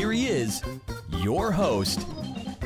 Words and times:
here 0.00 0.12
he 0.12 0.28
is, 0.28 0.62
your 1.18 1.52
host, 1.52 2.06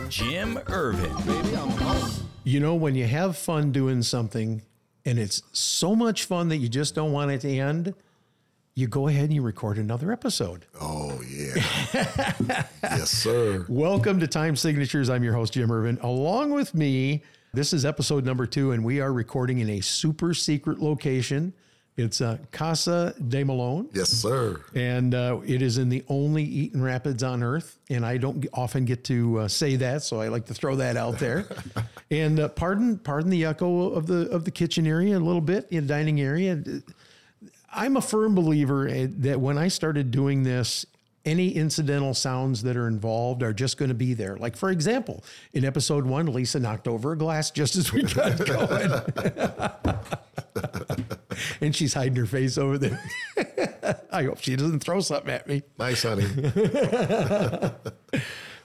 Jim 0.08 0.56
Irvin. 0.68 1.12
Baby, 1.26 1.56
I'm 1.56 1.68
home. 1.70 2.28
You 2.44 2.60
know, 2.60 2.76
when 2.76 2.94
you 2.94 3.08
have 3.08 3.36
fun 3.36 3.72
doing 3.72 4.02
something 4.02 4.62
and 5.04 5.18
it's 5.18 5.42
so 5.50 5.96
much 5.96 6.26
fun 6.26 6.48
that 6.50 6.58
you 6.58 6.68
just 6.68 6.94
don't 6.94 7.10
want 7.10 7.32
it 7.32 7.40
to 7.40 7.50
end, 7.50 7.92
you 8.76 8.86
go 8.86 9.08
ahead 9.08 9.24
and 9.24 9.32
you 9.32 9.42
record 9.42 9.78
another 9.78 10.12
episode. 10.12 10.66
Oh, 10.80 11.20
yeah. 11.28 11.56
yes, 12.84 13.10
sir. 13.10 13.66
Welcome 13.68 14.20
to 14.20 14.28
Time 14.28 14.54
Signatures. 14.54 15.10
I'm 15.10 15.24
your 15.24 15.34
host, 15.34 15.54
Jim 15.54 15.72
Irvin. 15.72 15.98
Along 16.02 16.52
with 16.52 16.72
me, 16.72 17.24
this 17.52 17.72
is 17.72 17.84
episode 17.84 18.24
number 18.24 18.46
two, 18.46 18.70
and 18.70 18.84
we 18.84 19.00
are 19.00 19.12
recording 19.12 19.58
in 19.58 19.70
a 19.70 19.80
super 19.80 20.34
secret 20.34 20.78
location. 20.78 21.52
It's 21.96 22.20
uh, 22.20 22.38
Casa 22.50 23.14
de 23.28 23.44
Malone. 23.44 23.88
Yes, 23.92 24.08
sir. 24.08 24.60
And 24.74 25.14
uh, 25.14 25.40
it 25.46 25.62
is 25.62 25.78
in 25.78 25.88
the 25.88 26.02
only 26.08 26.42
Eaton 26.42 26.82
Rapids 26.82 27.22
on 27.22 27.42
earth. 27.42 27.78
And 27.88 28.04
I 28.04 28.16
don't 28.16 28.44
often 28.52 28.84
get 28.84 29.04
to 29.04 29.40
uh, 29.40 29.48
say 29.48 29.76
that, 29.76 30.02
so 30.02 30.20
I 30.20 30.26
like 30.26 30.46
to 30.46 30.54
throw 30.54 30.74
that 30.76 30.96
out 30.96 31.20
there. 31.20 31.46
and 32.10 32.40
uh, 32.40 32.48
pardon, 32.48 32.98
pardon 32.98 33.30
the 33.30 33.44
echo 33.44 33.90
of 33.90 34.08
the 34.08 34.28
of 34.30 34.44
the 34.44 34.50
kitchen 34.50 34.88
area 34.88 35.16
a 35.16 35.20
little 35.20 35.40
bit, 35.40 35.68
in 35.70 35.86
the 35.86 35.94
dining 35.94 36.20
area. 36.20 36.60
I'm 37.72 37.96
a 37.96 38.02
firm 38.02 38.34
believer 38.34 38.88
eh, 38.88 39.06
that 39.18 39.40
when 39.40 39.56
I 39.56 39.68
started 39.68 40.10
doing 40.10 40.42
this, 40.42 40.86
any 41.24 41.50
incidental 41.50 42.12
sounds 42.12 42.62
that 42.62 42.76
are 42.76 42.86
involved 42.86 43.42
are 43.42 43.52
just 43.52 43.78
going 43.78 43.88
to 43.88 43.94
be 43.94 44.14
there. 44.14 44.36
Like, 44.36 44.56
for 44.56 44.70
example, 44.70 45.24
in 45.52 45.64
episode 45.64 46.04
one, 46.04 46.26
Lisa 46.26 46.60
knocked 46.60 46.86
over 46.86 47.12
a 47.12 47.18
glass 47.18 47.50
just 47.50 47.76
as 47.76 47.92
we 47.92 48.02
got 48.02 48.44
going. 48.46 48.90
and 51.60 51.74
she's 51.74 51.94
hiding 51.94 52.16
her 52.16 52.26
face 52.26 52.56
over 52.58 52.78
there. 52.78 53.02
I 54.12 54.24
hope 54.24 54.38
she 54.40 54.56
doesn't 54.56 54.80
throw 54.80 55.00
something 55.00 55.30
at 55.30 55.46
me. 55.46 55.62
Nice, 55.78 56.02
honey. 56.02 56.26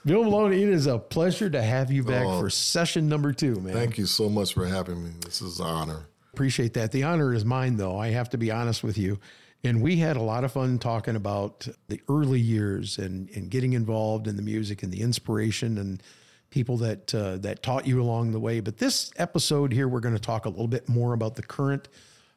Bill 0.05 0.23
Malone, 0.23 0.53
it 0.53 0.69
is 0.69 0.87
a 0.87 0.97
pleasure 0.97 1.49
to 1.49 1.61
have 1.61 1.91
you 1.91 2.03
back 2.03 2.25
Oh. 2.25 2.39
for 2.41 2.49
session 2.49 3.09
number 3.09 3.33
two, 3.33 3.55
man. 3.59 3.73
Thank 3.73 3.97
you 3.97 4.05
so 4.05 4.29
much 4.29 4.53
for 4.53 4.65
having 4.65 5.03
me. 5.03 5.11
This 5.25 5.41
is 5.41 5.59
an 5.59 5.65
honor. 5.65 6.05
Appreciate 6.33 6.73
that. 6.75 6.91
The 6.91 7.03
honor 7.03 7.33
is 7.33 7.43
mine, 7.43 7.75
though. 7.75 7.97
I 7.97 8.09
have 8.11 8.29
to 8.29 8.37
be 8.37 8.49
honest 8.49 8.83
with 8.83 8.97
you. 8.97 9.19
And 9.63 9.81
we 9.81 9.97
had 9.97 10.15
a 10.15 10.21
lot 10.21 10.45
of 10.45 10.53
fun 10.53 10.79
talking 10.79 11.17
about 11.17 11.67
the 11.89 11.99
early 12.07 12.39
years 12.39 12.97
and, 12.97 13.29
and 13.31 13.49
getting 13.49 13.73
involved 13.73 14.25
in 14.27 14.37
the 14.37 14.41
music 14.41 14.83
and 14.83 14.91
the 14.93 15.01
inspiration 15.01 15.77
and 15.77 16.01
people 16.49 16.77
that 16.77 17.13
uh, 17.13 17.35
that 17.39 17.61
taught 17.61 17.85
you 17.85 18.01
along 18.01 18.31
the 18.31 18.39
way. 18.39 18.61
But 18.61 18.77
this 18.77 19.11
episode 19.17 19.73
here, 19.73 19.89
we're 19.89 19.99
going 19.99 20.15
to 20.15 20.21
talk 20.21 20.45
a 20.45 20.49
little 20.49 20.67
bit 20.69 20.87
more 20.87 21.11
about 21.11 21.35
the 21.35 21.43
current, 21.43 21.89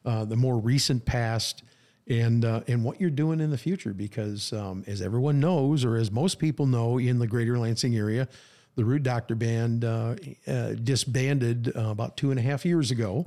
uh, 0.05 0.25
the 0.25 0.35
more 0.35 0.57
recent 0.57 1.05
past, 1.05 1.63
and 2.07 2.43
uh, 2.43 2.61
and 2.67 2.83
what 2.83 2.99
you're 2.99 3.09
doing 3.09 3.39
in 3.39 3.49
the 3.49 3.57
future. 3.57 3.93
Because 3.93 4.53
um, 4.53 4.83
as 4.87 5.01
everyone 5.01 5.39
knows, 5.39 5.85
or 5.85 5.95
as 5.95 6.11
most 6.11 6.39
people 6.39 6.65
know 6.65 6.97
in 6.97 7.19
the 7.19 7.27
Greater 7.27 7.57
Lansing 7.57 7.95
area, 7.95 8.27
the 8.75 8.85
Root 8.85 9.03
Doctor 9.03 9.35
Band 9.35 9.85
uh, 9.85 10.15
uh, 10.47 10.73
disbanded 10.73 11.71
uh, 11.75 11.89
about 11.89 12.17
two 12.17 12.31
and 12.31 12.39
a 12.39 12.43
half 12.43 12.65
years 12.65 12.91
ago. 12.91 13.25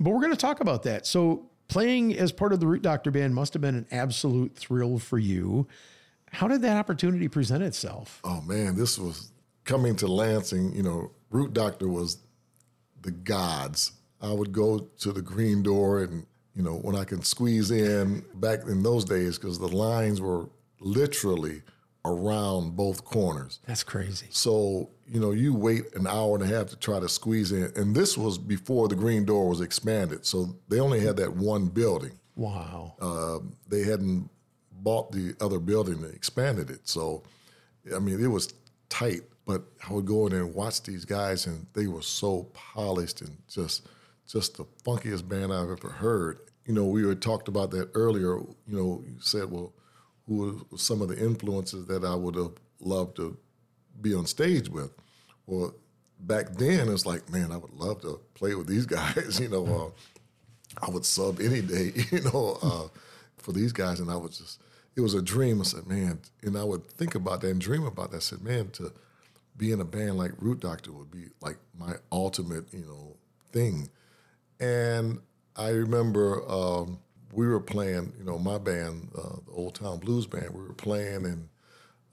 But 0.00 0.10
we're 0.10 0.20
going 0.20 0.32
to 0.32 0.36
talk 0.36 0.60
about 0.60 0.84
that. 0.84 1.06
So, 1.06 1.50
playing 1.68 2.16
as 2.16 2.32
part 2.32 2.52
of 2.52 2.60
the 2.60 2.66
Root 2.66 2.82
Doctor 2.82 3.10
Band 3.10 3.34
must 3.34 3.52
have 3.54 3.62
been 3.62 3.74
an 3.74 3.86
absolute 3.90 4.56
thrill 4.56 4.98
for 4.98 5.18
you. 5.18 5.66
How 6.30 6.46
did 6.46 6.62
that 6.62 6.76
opportunity 6.76 7.28
present 7.28 7.62
itself? 7.62 8.20
Oh, 8.22 8.40
man, 8.42 8.76
this 8.76 8.98
was 8.98 9.32
coming 9.64 9.96
to 9.96 10.06
Lansing. 10.06 10.74
You 10.74 10.82
know, 10.82 11.10
Root 11.30 11.52
Doctor 11.52 11.88
was 11.88 12.18
the 13.00 13.10
gods. 13.10 13.92
I 14.20 14.32
would 14.32 14.52
go 14.52 14.78
to 14.78 15.12
the 15.12 15.22
green 15.22 15.62
door 15.62 16.02
and, 16.02 16.26
you 16.54 16.62
know, 16.62 16.76
when 16.76 16.96
I 16.96 17.04
can 17.04 17.22
squeeze 17.22 17.70
in 17.70 18.24
back 18.34 18.64
in 18.64 18.82
those 18.82 19.04
days, 19.04 19.38
because 19.38 19.58
the 19.58 19.68
lines 19.68 20.20
were 20.20 20.48
literally 20.80 21.62
around 22.04 22.76
both 22.76 23.04
corners. 23.04 23.60
That's 23.66 23.82
crazy. 23.82 24.26
So, 24.30 24.90
you 25.06 25.20
know, 25.20 25.32
you 25.32 25.54
wait 25.54 25.94
an 25.94 26.06
hour 26.06 26.34
and 26.34 26.42
a 26.42 26.46
half 26.46 26.68
to 26.68 26.76
try 26.76 27.00
to 27.00 27.08
squeeze 27.08 27.52
in. 27.52 27.72
And 27.76 27.94
this 27.94 28.16
was 28.16 28.38
before 28.38 28.88
the 28.88 28.96
green 28.96 29.24
door 29.24 29.48
was 29.48 29.60
expanded. 29.60 30.24
So 30.24 30.56
they 30.68 30.80
only 30.80 31.00
had 31.00 31.16
that 31.18 31.36
one 31.36 31.66
building. 31.66 32.18
Wow. 32.36 32.94
Um, 33.00 33.56
they 33.68 33.82
hadn't 33.82 34.30
bought 34.72 35.12
the 35.12 35.34
other 35.40 35.58
building 35.58 36.02
and 36.02 36.14
expanded 36.14 36.70
it. 36.70 36.88
So, 36.88 37.24
I 37.94 37.98
mean, 37.98 38.22
it 38.22 38.28
was 38.28 38.54
tight. 38.88 39.22
But 39.44 39.62
I 39.88 39.92
would 39.92 40.04
go 40.04 40.26
in 40.26 40.34
and 40.34 40.54
watch 40.54 40.82
these 40.82 41.04
guys, 41.06 41.46
and 41.46 41.66
they 41.72 41.86
were 41.86 42.02
so 42.02 42.50
polished 42.52 43.22
and 43.22 43.36
just, 43.48 43.88
just 44.28 44.56
the 44.56 44.64
funkiest 44.84 45.26
band 45.28 45.52
I've 45.52 45.70
ever 45.70 45.88
heard. 45.88 46.38
You 46.66 46.74
know, 46.74 46.84
we 46.84 47.06
had 47.08 47.22
talked 47.22 47.48
about 47.48 47.70
that 47.70 47.90
earlier. 47.94 48.36
You 48.36 48.76
know, 48.76 49.02
you 49.06 49.16
said, 49.20 49.50
well, 49.50 49.72
who 50.26 50.66
were 50.70 50.78
some 50.78 51.00
of 51.00 51.08
the 51.08 51.18
influences 51.18 51.86
that 51.86 52.04
I 52.04 52.14
would 52.14 52.34
have 52.34 52.52
loved 52.80 53.16
to 53.16 53.38
be 54.00 54.14
on 54.14 54.26
stage 54.26 54.68
with? 54.68 54.92
Well, 55.46 55.74
back 56.20 56.50
then 56.50 56.88
it's 56.90 57.06
like, 57.06 57.30
man, 57.30 57.52
I 57.52 57.56
would 57.56 57.72
love 57.72 58.02
to 58.02 58.20
play 58.34 58.54
with 58.54 58.66
these 58.66 58.86
guys. 58.98 59.40
You 59.40 59.48
know, 59.48 59.66
uh, 59.66 60.86
I 60.86 60.90
would 60.90 61.06
sub 61.06 61.40
any 61.40 61.62
day. 61.62 61.92
You 62.10 62.20
know, 62.20 62.58
uh, 62.62 62.88
for 63.38 63.52
these 63.52 63.72
guys, 63.72 64.00
and 64.00 64.10
I 64.10 64.16
was 64.16 64.36
just, 64.36 64.60
it 64.94 65.00
was 65.00 65.14
a 65.14 65.22
dream. 65.22 65.60
I 65.60 65.64
said, 65.64 65.86
man, 65.86 66.20
and 66.42 66.56
I 66.56 66.64
would 66.64 66.86
think 66.86 67.14
about 67.14 67.40
that 67.40 67.50
and 67.50 67.60
dream 67.60 67.84
about 67.84 68.10
that. 68.10 68.18
I 68.18 68.20
said, 68.20 68.42
man, 68.42 68.70
to 68.72 68.92
be 69.56 69.72
in 69.72 69.80
a 69.80 69.84
band 69.84 70.18
like 70.18 70.32
Root 70.38 70.60
Doctor 70.60 70.92
would 70.92 71.10
be 71.10 71.26
like 71.40 71.56
my 71.78 71.94
ultimate, 72.12 72.72
you 72.74 72.84
know, 72.84 73.16
thing. 73.52 73.88
And 74.60 75.20
I 75.56 75.70
remember 75.70 76.48
um, 76.50 76.98
we 77.32 77.46
were 77.46 77.60
playing, 77.60 78.12
you 78.18 78.24
know, 78.24 78.38
my 78.38 78.58
band, 78.58 79.08
uh, 79.16 79.36
the 79.46 79.52
Old 79.52 79.74
Town 79.74 79.98
Blues 79.98 80.26
Band. 80.26 80.50
We 80.52 80.62
were 80.62 80.72
playing, 80.74 81.24
and 81.26 81.48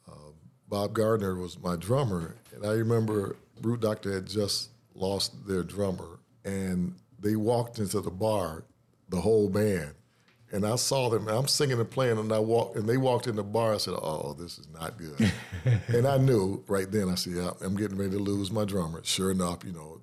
uh, 0.08 0.32
Bob 0.68 0.94
Gardner 0.94 1.36
was 1.36 1.60
my 1.60 1.76
drummer. 1.76 2.36
And 2.54 2.66
I 2.66 2.72
remember 2.74 3.38
Root 3.62 3.82
Doctor 3.82 4.14
had 4.14 4.28
just 4.28 4.70
lost 4.94 5.48
their 5.48 5.64
drummer, 5.64 6.20
and 6.44 6.96
they 7.20 7.36
walked 7.36 7.80
into 7.80 8.02
the 8.02 8.12
bar, 8.12 8.64
the 9.10 9.22
whole 9.22 9.50
band. 9.50 9.94
And 10.52 10.66
I 10.66 10.76
saw 10.76 11.10
them. 11.10 11.28
I'm 11.28 11.48
singing 11.48 11.80
and 11.80 11.90
playing, 11.90 12.18
and 12.18 12.32
I 12.32 12.40
walk, 12.40 12.76
and 12.76 12.88
they 12.88 12.98
walked 12.98 13.28
in 13.28 13.36
the 13.36 13.44
bar. 13.44 13.74
I 13.74 13.78
said, 13.78 13.96
"Oh, 13.96 14.36
this 14.38 14.60
is 14.60 14.68
not 14.70 14.98
good." 14.98 15.32
and 15.88 16.08
I 16.08 16.18
knew 16.18 16.64
right 16.68 16.90
then. 16.90 17.10
I 17.10 17.16
said, 17.16 17.34
"Yeah, 17.34 17.52
I'm 17.62 17.76
getting 17.76 17.98
ready 17.98 18.12
to 18.12 18.20
lose 18.20 18.52
my 18.52 18.64
drummer." 18.64 19.02
Sure 19.04 19.32
enough, 19.32 19.66
you 19.66 19.72
know, 19.74 20.02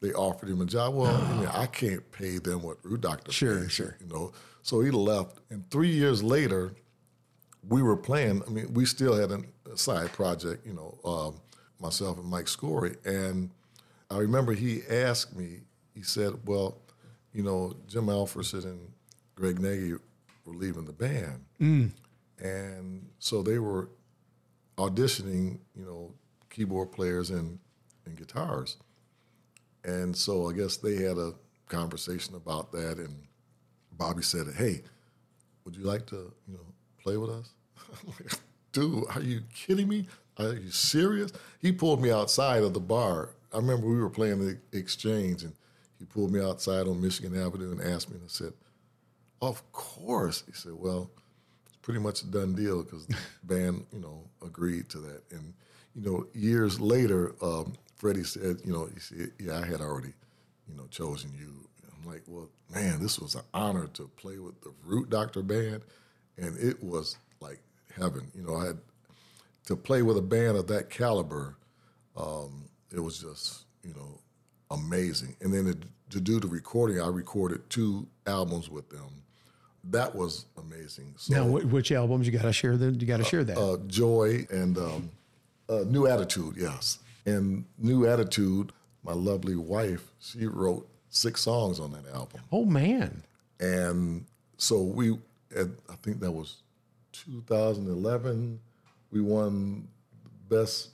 they 0.00 0.12
offered 0.12 0.48
him 0.48 0.60
a 0.60 0.64
job. 0.64 0.94
Well, 0.94 1.14
I, 1.14 1.36
mean, 1.36 1.48
I 1.48 1.66
can't 1.66 2.10
pay 2.12 2.38
them 2.38 2.62
what 2.62 2.78
Root 2.82 3.00
Doctor 3.00 3.32
Sure, 3.32 3.60
pays, 3.60 3.72
sure. 3.72 3.96
You 4.00 4.06
know, 4.06 4.32
so 4.62 4.80
he 4.80 4.90
left, 4.90 5.40
and 5.50 5.68
three 5.70 5.90
years 5.90 6.22
later, 6.22 6.74
we 7.68 7.82
were 7.82 7.96
playing. 7.96 8.42
I 8.46 8.50
mean, 8.50 8.72
we 8.74 8.84
still 8.84 9.14
had 9.16 9.30
a 9.32 9.76
side 9.76 10.12
project. 10.12 10.66
You 10.66 10.74
know, 10.74 10.98
um, 11.04 11.40
myself 11.80 12.18
and 12.18 12.26
Mike 12.26 12.48
Scory, 12.48 12.96
and 13.04 13.50
I 14.10 14.18
remember 14.18 14.52
he 14.52 14.82
asked 14.88 15.36
me. 15.36 15.60
He 15.94 16.02
said, 16.02 16.46
"Well, 16.46 16.78
you 17.32 17.42
know, 17.42 17.74
Jim 17.88 18.06
Alfredson 18.06 18.64
and 18.64 18.92
Greg 19.34 19.58
Nagy 19.58 19.94
were 20.44 20.54
leaving 20.54 20.84
the 20.84 20.92
band, 20.92 21.44
and 22.38 23.08
so 23.18 23.42
they 23.42 23.58
were 23.58 23.88
auditioning. 24.76 25.58
You 25.74 25.84
know, 25.84 26.14
keyboard 26.50 26.92
players 26.92 27.30
and 27.30 27.58
and 28.06 28.16
guitars." 28.16 28.76
And 29.84 30.16
so 30.16 30.48
I 30.48 30.52
guess 30.52 30.76
they 30.76 30.96
had 30.96 31.18
a 31.18 31.32
conversation 31.68 32.34
about 32.34 32.72
that, 32.72 32.98
and 32.98 33.14
Bobby 33.92 34.22
said, 34.22 34.46
"Hey, 34.56 34.82
would 35.64 35.76
you 35.76 35.84
like 35.84 36.06
to, 36.06 36.32
you 36.46 36.54
know, 36.54 36.66
play 37.02 37.16
with 37.16 37.30
us?" 37.30 37.50
Like, 38.06 38.32
Dude, 38.72 39.04
are 39.14 39.22
you 39.22 39.40
kidding 39.54 39.88
me? 39.88 40.06
Are 40.36 40.54
you 40.54 40.70
serious? 40.70 41.32
He 41.58 41.72
pulled 41.72 42.02
me 42.02 42.10
outside 42.12 42.62
of 42.62 42.74
the 42.74 42.80
bar. 42.80 43.30
I 43.52 43.56
remember 43.56 43.86
we 43.88 43.98
were 44.00 44.10
playing 44.10 44.40
the 44.40 44.58
exchange, 44.76 45.42
and 45.42 45.54
he 45.98 46.04
pulled 46.04 46.30
me 46.32 46.40
outside 46.40 46.86
on 46.86 47.00
Michigan 47.00 47.34
Avenue 47.40 47.72
and 47.72 47.80
asked 47.80 48.10
me, 48.10 48.16
and 48.16 48.24
I 48.24 48.28
said, 48.28 48.52
"Of 49.40 49.70
course." 49.72 50.44
He 50.46 50.52
said, 50.52 50.74
"Well, 50.74 51.10
it's 51.66 51.76
pretty 51.78 52.00
much 52.00 52.22
a 52.22 52.26
done 52.26 52.54
deal 52.54 52.82
because 52.82 53.06
the 53.06 53.16
band, 53.44 53.86
you 53.92 54.00
know, 54.00 54.24
agreed 54.44 54.88
to 54.90 54.98
that." 55.00 55.22
And 55.32 55.54
you 55.94 56.02
know, 56.02 56.26
years 56.34 56.80
later, 56.80 57.34
um, 57.42 57.74
Freddie 57.98 58.24
said, 58.24 58.58
"You 58.64 58.72
know, 58.72 58.86
he 58.92 59.00
said, 59.00 59.32
yeah, 59.38 59.58
I 59.58 59.66
had 59.66 59.80
already, 59.80 60.12
you 60.68 60.76
know, 60.76 60.86
chosen 60.90 61.32
you." 61.38 61.68
I'm 62.00 62.08
like, 62.10 62.22
"Well, 62.26 62.48
man, 62.72 63.00
this 63.02 63.18
was 63.18 63.34
an 63.34 63.42
honor 63.52 63.88
to 63.94 64.08
play 64.16 64.38
with 64.38 64.60
the 64.62 64.72
Root 64.84 65.10
Doctor 65.10 65.42
band." 65.42 65.82
and 66.40 66.56
it 66.58 66.80
was 66.82 67.16
like 67.40 67.58
heaven. 67.96 68.30
You 68.34 68.42
know, 68.42 68.54
I 68.56 68.66
had 68.66 68.78
to 69.66 69.74
play 69.76 70.02
with 70.02 70.16
a 70.16 70.22
band 70.22 70.56
of 70.56 70.68
that 70.68 70.88
caliber. 70.88 71.56
Um, 72.16 72.64
it 72.94 73.00
was 73.00 73.18
just 73.18 73.64
you 73.82 73.92
know 73.94 74.20
amazing. 74.70 75.36
And 75.40 75.52
then 75.52 75.64
to, 75.64 75.76
to 76.10 76.20
do 76.20 76.38
the 76.38 76.46
recording, 76.46 77.00
I 77.00 77.08
recorded 77.08 77.68
two 77.70 78.06
albums 78.26 78.70
with 78.70 78.88
them. 78.88 79.22
That 79.84 80.14
was 80.14 80.46
amazing. 80.58 81.14
So, 81.16 81.34
Now, 81.34 81.46
which 81.46 81.90
albums 81.92 82.26
you 82.26 82.32
got 82.32 82.42
to 82.42 82.52
share? 82.52 82.76
Them, 82.76 82.96
you 83.00 83.06
got 83.06 83.16
to 83.18 83.24
share 83.24 83.42
that. 83.44 83.58
uh, 83.58 83.78
Joy 83.86 84.46
and 84.50 84.76
um, 84.78 85.10
uh, 85.68 85.84
New 85.86 86.06
Attitude, 86.06 86.54
yes. 86.56 86.98
And 87.28 87.64
New 87.78 88.06
Attitude, 88.06 88.72
my 89.02 89.12
lovely 89.12 89.54
wife, 89.56 90.10
she 90.20 90.46
wrote 90.46 90.88
six 91.10 91.40
songs 91.42 91.80
on 91.80 91.92
that 91.92 92.06
album. 92.14 92.40
oh 92.52 92.64
man, 92.64 93.22
And 93.60 94.24
so 94.56 94.82
we, 94.82 95.12
at, 95.56 95.68
I 95.90 95.94
think 96.02 96.20
that 96.20 96.30
was 96.32 96.62
2011, 97.12 98.60
we 99.10 99.20
won 99.20 99.88
best 100.48 100.90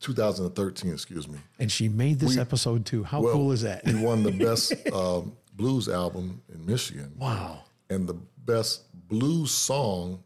2013, 0.00 0.92
excuse 0.92 1.26
me. 1.26 1.38
and 1.58 1.70
she 1.72 1.88
made 1.88 2.18
this 2.20 2.36
episode 2.36 2.84
too. 2.86 3.02
How 3.02 3.20
Well, 3.22 3.32
cool 3.32 3.52
is 3.52 3.62
that? 3.62 3.84
we 3.84 3.94
won 3.94 4.22
the 4.22 4.30
best 4.46 4.72
um, 4.92 5.32
blues 5.54 5.88
album 5.88 6.42
in 6.52 6.64
Michigan. 6.64 7.12
wow. 7.18 7.62
And 7.88 8.08
the 8.08 8.14
best 8.44 8.82
blues 9.08 9.50
song 9.52 10.22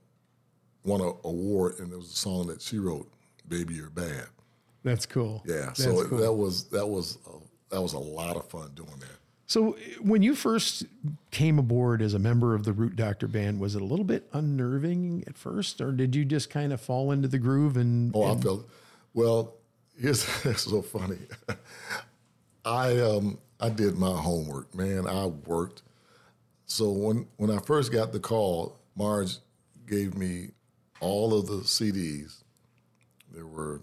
won 0.85 1.01
an 1.03 1.15
award, 1.25 1.79
and 1.79 1.93
it 1.93 1.97
was 1.97 2.11
a 2.11 2.17
song 2.17 2.47
that 2.49 2.61
she 2.63 2.79
wrote, 2.79 3.11
"Baby 3.51 3.75
You're 3.75 3.91
Bad." 3.91 4.29
That's 4.83 5.05
cool. 5.05 5.43
Yeah, 5.47 5.67
That's 5.67 5.85
so 5.85 6.07
cool. 6.07 6.19
that 6.19 6.33
was 6.33 6.65
that 6.71 6.87
was 6.87 7.19
uh, 7.27 7.33
that 7.69 7.83
was 7.83 7.93
a 7.93 7.99
lot 7.99 8.37
of 8.37 8.49
fun 8.49 8.71
doing 8.75 8.99
that. 9.01 9.19
So 9.47 9.77
when 10.01 10.23
you 10.23 10.35
first 10.37 10.85
came 11.33 11.59
aboard 11.59 12.01
as 12.03 12.15
a 12.15 12.19
member 12.21 12.55
of 12.55 12.63
the 12.65 12.73
Root 12.73 12.95
Doctor 12.97 13.27
band, 13.27 13.59
was 13.61 13.75
it 13.75 13.83
a 13.83 13.85
little 13.85 14.05
bit 14.05 14.27
unnerving 14.33 15.25
at 15.27 15.37
first, 15.37 15.81
or 15.81 15.91
did 15.93 16.15
you 16.15 16.25
just 16.25 16.49
kind 16.51 16.73
of 16.73 16.81
fall 16.81 17.11
into 17.11 17.27
the 17.29 17.39
groove 17.39 17.77
and? 17.77 18.13
Oh, 18.15 18.23
I 18.23 18.31
and- 18.33 18.43
felt 18.43 18.71
well. 19.13 19.55
Here's 19.99 20.25
it's 20.47 20.63
so 20.63 20.81
funny. 20.81 21.19
I 22.65 22.99
um 23.01 23.39
I 23.61 23.69
did 23.69 23.97
my 23.99 24.13
homework, 24.17 24.75
man. 24.75 25.07
I 25.07 25.27
worked. 25.27 25.83
So 26.67 26.91
when 26.91 27.27
when 27.37 27.51
I 27.51 27.59
first 27.59 27.93
got 27.93 28.13
the 28.13 28.21
call, 28.21 28.79
Marge 28.97 29.37
gave 29.87 30.17
me 30.17 30.51
all 31.01 31.35
of 31.39 31.47
the 31.49 31.59
CDs. 31.65 32.43
There 33.33 33.47
were 33.47 33.83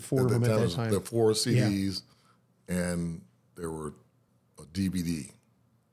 four 0.00 0.22
of 0.22 0.30
them 0.30 0.44
at 0.44 0.60
that 0.60 0.70
time. 0.70 0.90
the 0.90 1.00
four 1.00 1.30
CDs, 1.32 2.02
and 2.68 3.20
there 3.56 3.70
were 3.70 3.94
a 4.58 4.62
DVD. 4.66 5.30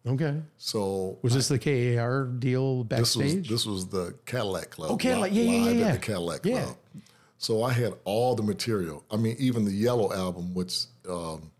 okay. 0.07 0.41
So 0.57 1.17
Was 1.21 1.33
this 1.33 1.47
the 1.47 1.59
KAR 1.59 2.25
deal 2.25 2.83
this 2.83 3.15
was 3.15 3.25
backstage? 3.25 3.49
this 3.49 3.65
was 3.65 3.87
the 3.87 4.15
Cadillac 4.25 4.69
Club. 4.71 4.91
Oh, 4.91 4.97
Cadillac. 4.97 5.31
Yeah, 5.33 5.43
yeah, 5.43 5.51
yeah, 5.63 5.69
at 5.71 5.75
yeah. 5.75 5.91
the 5.93 5.97
Cadillac 5.99 6.45
Yeah. 6.45 6.63
Club. 6.63 6.77
So 7.37 7.63
I 7.63 7.73
had 7.73 7.93
all 8.05 8.35
the 8.35 8.43
material. 8.43 9.03
I 9.09 9.17
mean, 9.17 9.35
even 9.39 9.65
the 9.65 9.71
Yellow 9.71 10.13
album, 10.13 10.53
which, 10.53 10.85
um, 11.09 11.51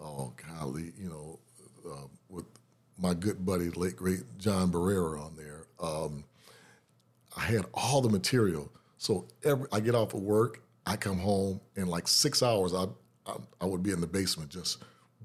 oh 0.00 0.32
golly, 0.58 0.92
you 0.98 1.08
know, 1.10 1.38
uh, 1.90 2.06
with 2.30 2.46
my 2.98 3.12
good 3.14 3.44
buddy, 3.44 3.68
late 3.70 3.94
great 3.96 4.20
John 4.38 4.72
Barrera 4.72 5.20
on 5.22 5.36
there. 5.36 5.66
Um, 5.80 6.24
I 7.36 7.42
had 7.42 7.66
all 7.74 8.00
the 8.00 8.08
material. 8.08 8.72
So 8.96 9.26
every 9.44 9.66
I 9.70 9.80
get 9.80 9.94
off 9.94 10.14
of 10.14 10.20
work, 10.22 10.62
I 10.88 10.96
come 10.96 11.18
home 11.18 11.60
in 11.76 11.86
like 11.86 12.08
six 12.08 12.42
hours. 12.42 12.74
I 12.74 12.86
I, 13.26 13.36
I 13.60 13.66
would 13.66 13.82
be 13.82 13.92
in 13.92 14.00
the 14.00 14.06
basement 14.06 14.50
just 14.50 14.82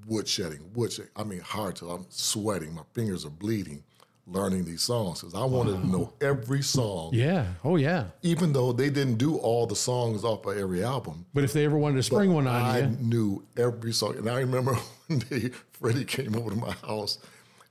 woodshedding, 0.08 0.60
woodshedding. 0.72 1.08
I 1.16 1.24
mean, 1.24 1.40
hard 1.40 1.76
to. 1.76 1.90
I'm 1.90 2.06
sweating. 2.10 2.74
My 2.74 2.82
fingers 2.92 3.24
are 3.24 3.30
bleeding, 3.30 3.82
learning 4.26 4.64
these 4.64 4.82
songs 4.82 5.20
because 5.20 5.34
I 5.34 5.44
wanted 5.44 5.80
to 5.80 5.86
know 5.86 6.12
every 6.20 6.62
song, 6.62 7.10
yeah. 7.14 7.46
Oh 7.64 7.76
yeah. 7.76 8.08
even 8.22 8.52
though 8.52 8.72
they 8.72 8.90
didn't 8.90 9.16
do 9.16 9.38
all 9.38 9.66
the 9.66 9.76
songs 9.76 10.22
off 10.22 10.44
of 10.46 10.58
every 10.58 10.84
album. 10.84 11.24
But 11.32 11.44
if 11.44 11.52
they 11.52 11.64
ever 11.64 11.78
wanted 11.78 11.96
to 11.96 12.02
spring 12.02 12.34
one 12.34 12.46
on 12.46 12.54
I 12.54 12.78
you, 12.78 12.84
I 12.84 12.88
knew 13.00 13.44
every 13.56 13.92
song. 13.92 14.16
And 14.18 14.28
I 14.28 14.40
remember 14.40 14.74
one 15.06 15.20
day 15.20 15.50
Freddie 15.72 16.04
came 16.04 16.36
over 16.36 16.50
to 16.50 16.56
my 16.56 16.72
house 16.72 17.18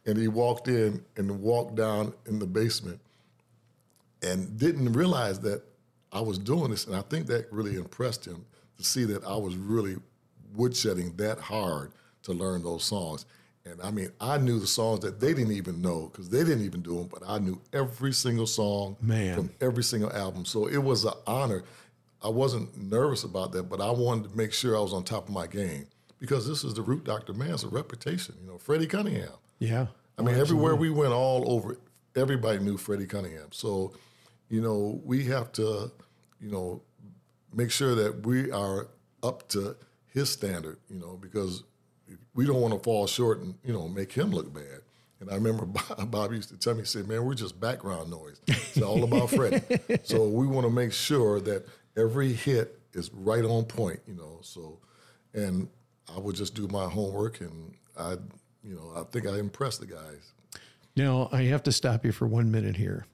and 0.05 0.17
he 0.17 0.27
walked 0.27 0.67
in 0.67 1.05
and 1.15 1.41
walked 1.41 1.75
down 1.75 2.13
in 2.25 2.39
the 2.39 2.47
basement 2.47 2.99
and 4.21 4.57
didn't 4.57 4.93
realize 4.93 5.39
that 5.41 5.63
I 6.13 6.21
was 6.21 6.37
doing 6.37 6.71
this. 6.71 6.85
And 6.85 6.95
I 6.95 7.01
think 7.01 7.27
that 7.27 7.51
really 7.51 7.75
impressed 7.75 8.25
him 8.25 8.45
to 8.77 8.83
see 8.83 9.03
that 9.05 9.25
I 9.25 9.35
was 9.35 9.55
really 9.55 9.97
woodshedding 10.55 11.17
that 11.17 11.39
hard 11.39 11.91
to 12.23 12.31
learn 12.31 12.63
those 12.63 12.83
songs. 12.83 13.25
And 13.65 13.81
I 13.81 13.91
mean, 13.91 14.11
I 14.19 14.37
knew 14.37 14.59
the 14.59 14.67
songs 14.67 14.99
that 15.01 15.19
they 15.19 15.33
didn't 15.33 15.53
even 15.53 15.81
know 15.81 16.09
because 16.11 16.29
they 16.29 16.43
didn't 16.43 16.65
even 16.65 16.81
do 16.81 16.97
them, 16.97 17.07
but 17.07 17.23
I 17.25 17.39
knew 17.39 17.61
every 17.71 18.11
single 18.13 18.45
song 18.45 18.97
Man. 19.01 19.35
from 19.35 19.49
every 19.61 19.83
single 19.83 20.11
album. 20.11 20.45
So 20.45 20.67
it 20.67 20.77
was 20.77 21.05
an 21.05 21.13
honor. 21.25 21.63
I 22.21 22.29
wasn't 22.29 22.77
nervous 22.77 23.23
about 23.23 23.51
that, 23.53 23.63
but 23.63 23.81
I 23.81 23.89
wanted 23.91 24.31
to 24.31 24.37
make 24.37 24.53
sure 24.53 24.77
I 24.77 24.81
was 24.81 24.93
on 24.93 25.03
top 25.03 25.27
of 25.27 25.33
my 25.33 25.47
game 25.47 25.87
because 26.19 26.47
this 26.47 26.63
is 26.63 26.73
the 26.73 26.81
Root 26.81 27.05
Doctor 27.05 27.33
man. 27.33 27.53
It's 27.53 27.63
a 27.63 27.69
reputation, 27.69 28.35
you 28.41 28.47
know, 28.47 28.57
Freddie 28.57 28.87
Cunningham. 28.87 29.29
yeah. 29.59 29.87
I 30.17 30.21
mean, 30.21 30.35
everywhere 30.35 30.75
we 30.75 30.91
went, 30.91 31.11
all 31.11 31.51
over, 31.51 31.77
everybody 32.15 32.59
knew 32.59 32.77
Freddie 32.77 33.07
Cunningham. 33.07 33.47
So, 33.51 33.93
you 34.47 34.61
know, 34.61 35.01
we 35.03 35.23
have 35.25 35.51
to, 35.53 35.91
you 36.43 36.51
know, 36.51 36.81
make 37.53 37.71
sure 37.71 37.95
that 37.95 38.25
we 38.25 38.51
are 38.51 38.87
up 39.23 39.47
to 39.49 39.75
his 40.13 40.29
standard, 40.29 40.77
you 40.89 40.99
know, 40.99 41.17
because 41.21 41.63
we 42.35 42.45
don't 42.45 42.59
want 42.59 42.73
to 42.73 42.79
fall 42.79 43.07
short 43.07 43.39
and, 43.39 43.55
you 43.63 43.71
know, 43.71 43.87
make 43.87 44.11
him 44.11 44.31
look 44.31 44.53
bad. 44.53 44.81
And 45.21 45.31
I 45.31 45.35
remember 45.35 45.65
Bob, 45.97 46.11
Bob 46.11 46.33
used 46.33 46.49
to 46.49 46.57
tell 46.57 46.73
me, 46.73 46.81
he 46.81 46.85
said, 46.85 47.07
man, 47.07 47.23
we're 47.23 47.33
just 47.33 47.59
background 47.59 48.11
noise. 48.11 48.41
It's 48.47 48.81
all 48.81 49.03
about 49.03 49.29
Freddie. 49.29 49.61
so 50.03 50.27
we 50.27 50.45
want 50.45 50.67
to 50.67 50.71
make 50.71 50.91
sure 50.91 51.39
that 51.41 51.65
every 51.95 52.33
hit 52.33 52.79
is 52.93 53.09
right 53.13 53.45
on 53.45 53.63
point, 53.63 54.01
you 54.05 54.15
know. 54.15 54.39
So, 54.41 54.79
and 55.33 55.69
I 56.13 56.19
would 56.19 56.35
just 56.35 56.55
do 56.55 56.67
my 56.67 56.89
homework 56.89 57.39
and 57.39 57.73
I, 57.97 58.17
you 58.63 58.75
know, 58.75 58.91
I 58.95 59.03
think 59.03 59.27
I 59.27 59.39
impressed 59.39 59.79
the 59.79 59.85
guys. 59.85 60.33
Now 60.97 61.29
I 61.31 61.43
have 61.43 61.63
to 61.63 61.71
stop 61.71 62.05
you 62.05 62.11
for 62.11 62.27
one 62.27 62.51
minute 62.51 62.75
here. 62.75 63.05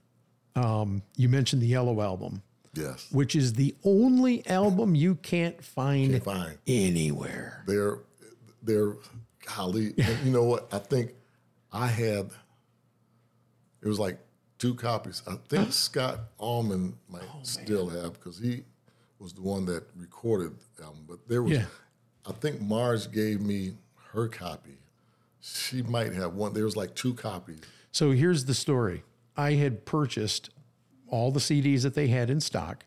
Um, 0.56 1.04
you 1.16 1.30
mentioned 1.30 1.62
the 1.62 1.68
Yellow 1.68 2.02
album, 2.02 2.42
Yes. 2.74 3.08
which 3.12 3.36
is 3.36 3.54
the 3.54 3.76
only 3.84 4.46
album 4.48 4.96
you 4.96 5.16
can't 5.16 5.64
find 5.64 6.12
Can't 6.12 6.24
find. 6.24 6.58
anywhere. 6.68 7.64
They're 7.68 8.00
they're 8.62 8.96
golly. 9.56 9.94
You 10.24 10.32
know 10.32 10.44
what? 10.44 10.68
I 10.74 10.80
think 10.80 11.14
I 11.72 11.88
had 11.88 12.30
it 13.82 13.88
was 13.88 14.00
like 14.00 14.20
two 14.58 14.76
copies. 14.76 15.24
I 15.28 15.36
think 15.48 15.72
Scott 15.74 16.20
Allman 16.38 16.98
might 17.10 17.24
oh, 17.34 17.40
still 17.44 17.88
have 17.90 18.14
because 18.14 18.38
he 18.38 18.64
was 19.20 19.34
the 19.34 19.42
one 19.42 19.66
that 19.66 19.84
recorded 19.96 20.52
the 20.78 20.84
album. 20.84 21.06
But 21.08 21.28
there 21.28 21.42
was 21.44 21.54
Yeah. 21.54 21.66
I 22.26 22.34
think 22.34 22.62
Marge 22.62 23.12
gave 23.12 23.42
me 23.42 23.74
her 24.12 24.28
copy. 24.28 24.78
She 25.42 25.82
might 25.82 26.14
have 26.14 26.34
one. 26.36 26.54
There 26.54 26.66
was 26.66 26.76
like 26.76 26.94
two 26.96 27.14
copies. 27.14 27.62
So 27.92 28.12
here's 28.12 28.46
the 28.46 28.54
story. 28.54 29.04
I 29.38 29.54
had 29.54 29.86
purchased 29.86 30.50
all 31.10 31.32
the 31.32 31.40
CDs 31.40 31.82
that 31.84 31.94
they 31.96 32.08
had 32.08 32.30
in 32.30 32.40
stock. 32.42 32.84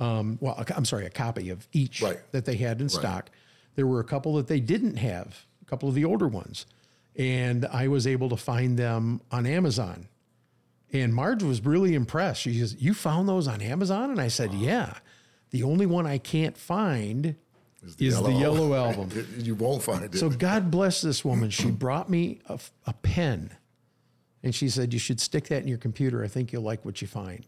Um, 0.00 0.38
well, 0.40 0.62
I'm 0.76 0.84
sorry, 0.84 1.06
a 1.06 1.10
copy 1.10 1.50
of 1.50 1.66
each 1.72 2.00
Mm-hmm. 2.00 2.06
Right. 2.06 2.32
that 2.32 2.44
they 2.44 2.56
had 2.56 2.80
in 2.80 2.88
stock. 2.88 3.30
There 3.74 3.86
were 3.86 4.00
a 4.00 4.04
couple 4.04 4.34
that 4.36 4.46
they 4.48 4.60
didn't 4.60 4.96
have, 4.96 5.44
a 5.62 5.64
couple 5.66 5.88
of 5.88 5.94
the 5.94 6.04
older 6.04 6.28
ones. 6.28 6.66
And 7.16 7.64
I 7.66 7.88
was 7.88 8.06
able 8.06 8.28
to 8.30 8.36
find 8.36 8.78
them 8.78 9.20
on 9.30 9.46
Amazon. 9.46 10.08
And 10.92 11.14
Marge 11.14 11.42
was 11.42 11.64
really 11.64 11.94
impressed. 11.94 12.42
She 12.42 12.58
says, 12.58 12.76
You 12.78 12.94
found 12.94 13.28
those 13.28 13.48
on 13.48 13.60
Amazon? 13.62 14.10
And 14.10 14.20
I 14.20 14.28
said, 14.28 14.52
Yeah. 14.54 14.94
The 15.50 15.62
only 15.62 15.86
one 15.86 16.06
I 16.06 16.18
can't 16.18 16.56
find 16.56 17.36
is 17.82 17.96
the 17.96 18.32
yellow 18.32 18.74
album. 18.84 19.10
you 19.38 19.54
won't 19.54 19.82
find 19.82 20.04
it. 20.04 20.14
So 20.14 20.28
God 20.28 20.70
bless 20.70 21.00
this 21.00 21.24
woman. 21.24 21.50
She 21.50 21.70
brought 21.70 22.08
me 22.10 22.40
a, 22.48 22.58
a 22.86 22.92
pen 22.92 23.50
and 24.42 24.54
she 24.54 24.68
said, 24.68 24.92
You 24.92 24.98
should 24.98 25.20
stick 25.20 25.48
that 25.48 25.62
in 25.62 25.68
your 25.68 25.78
computer. 25.78 26.22
I 26.22 26.28
think 26.28 26.52
you'll 26.52 26.62
like 26.62 26.84
what 26.84 27.00
you 27.02 27.08
find. 27.08 27.44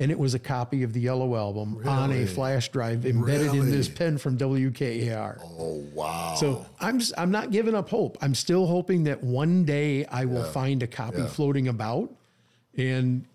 And 0.00 0.10
it 0.10 0.18
was 0.18 0.32
a 0.32 0.38
copy 0.38 0.82
of 0.82 0.94
the 0.94 1.00
Yellow 1.00 1.36
Album 1.36 1.86
on 1.86 2.10
a 2.10 2.24
flash 2.26 2.70
drive 2.70 3.04
embedded 3.04 3.54
in 3.54 3.70
this 3.70 3.86
pen 3.88 4.16
from 4.16 4.38
WKAR. 4.38 5.38
oh 5.42 5.84
wow. 5.92 6.34
So 6.40 6.64
I'm 6.80 7.00
I'm 7.18 7.30
not 7.30 7.50
giving 7.50 7.74
up 7.74 7.90
hope. 7.90 8.16
I'm 8.22 8.34
still 8.34 8.66
hoping 8.66 9.04
that 9.04 9.22
one 9.22 9.64
day 9.66 10.06
I 10.06 10.24
will 10.24 10.44
find 10.44 10.82
a 10.82 10.86
copy 10.86 11.18
Yeah. 11.18 11.26
floating 11.26 11.68
about, 11.68 12.10
and 12.78 13.26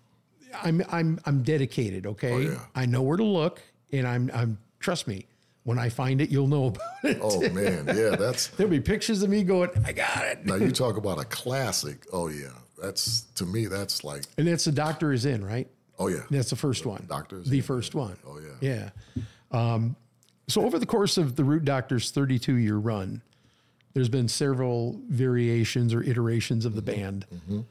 I'm 0.62 0.82
I'm 0.90 1.20
I'm 1.24 1.42
dedicated. 1.44 2.04
Okay, 2.06 2.32
Oh, 2.32 2.38
yeah. 2.38 2.58
I 2.74 2.84
know 2.86 3.02
where 3.02 3.16
to 3.16 3.24
look, 3.24 3.62
and 3.92 4.06
I'm 4.06 4.30
I'm 4.34 4.58
trust 4.80 5.06
me. 5.06 5.26
When 5.62 5.78
I 5.80 5.88
find 5.88 6.20
it, 6.20 6.30
you'll 6.30 6.46
know 6.48 6.66
about 6.66 6.82
it. 7.04 7.18
oh 7.22 7.40
man, 7.50 7.86
yeah, 7.88 8.16
that's 8.16 8.46
There'll 8.56 8.70
be 8.70 8.80
pictures 8.80 9.22
of 9.22 9.30
me 9.30 9.42
going, 9.44 9.70
I 9.84 9.92
got 9.92 10.24
it. 10.24 10.44
now 10.46 10.54
you 10.56 10.70
talk 10.84 10.96
about 10.96 11.20
a 11.20 11.24
classic. 11.24 12.06
Oh 12.12 12.28
yeah. 12.28 12.48
That's 12.82 13.22
to 13.36 13.46
me 13.46 13.66
that's 13.66 14.02
like 14.04 14.24
And 14.36 14.46
that's 14.48 14.64
the 14.64 14.72
doctor 14.72 15.12
is 15.12 15.24
in, 15.24 15.44
right? 15.44 15.68
Oh 15.98 16.08
yeah. 16.08 16.20
That's 16.30 16.50
the 16.50 16.56
first 16.56 16.86
one. 16.86 17.04
Doctor 17.08 17.40
Is 17.40 17.48
the 17.48 17.60
first 17.60 17.94
one. 17.94 18.16
Oh, 18.26 18.38
yeah. 18.60 18.90
Yeah. 19.14 19.22
Um, 19.74 19.96
so 20.48 20.62
over 20.64 20.78
the 20.78 20.86
course 20.86 21.16
of 21.18 21.36
the 21.36 21.44
Root 21.44 21.64
Doctor's 21.64 22.10
32 22.10 22.54
year 22.56 22.76
run, 22.76 23.22
there's 23.94 24.08
been 24.08 24.28
several 24.28 25.00
variations 25.08 25.94
or 25.94 26.02
iterations 26.02 26.64
of 26.64 26.74
the 26.74 26.82
Mm-hmm. 26.82 27.00
band. 27.54 27.64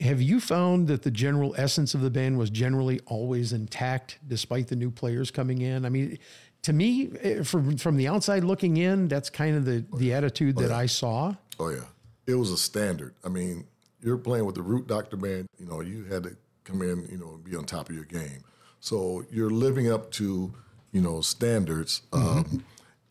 Have 0.00 0.22
you 0.22 0.38
found 0.40 0.86
that 0.88 1.02
the 1.02 1.10
general 1.10 1.54
essence 1.58 1.92
of 1.92 2.00
the 2.02 2.10
band 2.10 2.38
was 2.38 2.50
generally 2.50 3.00
always 3.06 3.52
intact 3.52 4.18
despite 4.28 4.68
the 4.68 4.76
new 4.76 4.90
players 4.92 5.30
coming 5.32 5.60
in? 5.60 5.84
I 5.84 5.88
mean, 5.88 6.18
to 6.62 6.72
me, 6.72 7.10
eh, 7.20 7.42
from 7.42 7.76
from 7.76 7.96
the 7.96 8.06
outside 8.06 8.44
looking 8.44 8.76
in, 8.76 9.08
that's 9.08 9.28
kind 9.28 9.56
of 9.56 9.64
the 9.64 9.84
the 9.96 10.12
attitude 10.14 10.56
that 10.58 10.70
I 10.70 10.86
saw. 10.86 11.34
Oh 11.58 11.70
yeah, 11.70 11.84
it 12.28 12.34
was 12.36 12.52
a 12.52 12.56
standard. 12.56 13.14
I 13.24 13.28
mean, 13.28 13.66
you're 14.00 14.18
playing 14.18 14.44
with 14.46 14.54
the 14.54 14.62
Root 14.62 14.86
Doctor 14.86 15.16
band. 15.16 15.48
You 15.58 15.66
know, 15.66 15.80
you 15.80 16.04
had 16.04 16.22
to 16.24 16.36
come 16.68 16.82
in, 16.82 17.08
you 17.10 17.18
know, 17.18 17.30
and 17.34 17.44
be 17.44 17.56
on 17.56 17.64
top 17.64 17.88
of 17.88 17.94
your 17.94 18.04
game. 18.04 18.44
So 18.80 19.24
you're 19.30 19.50
living 19.50 19.90
up 19.90 20.10
to, 20.12 20.52
you 20.92 21.00
know, 21.00 21.20
standards, 21.20 22.02
um, 22.12 22.64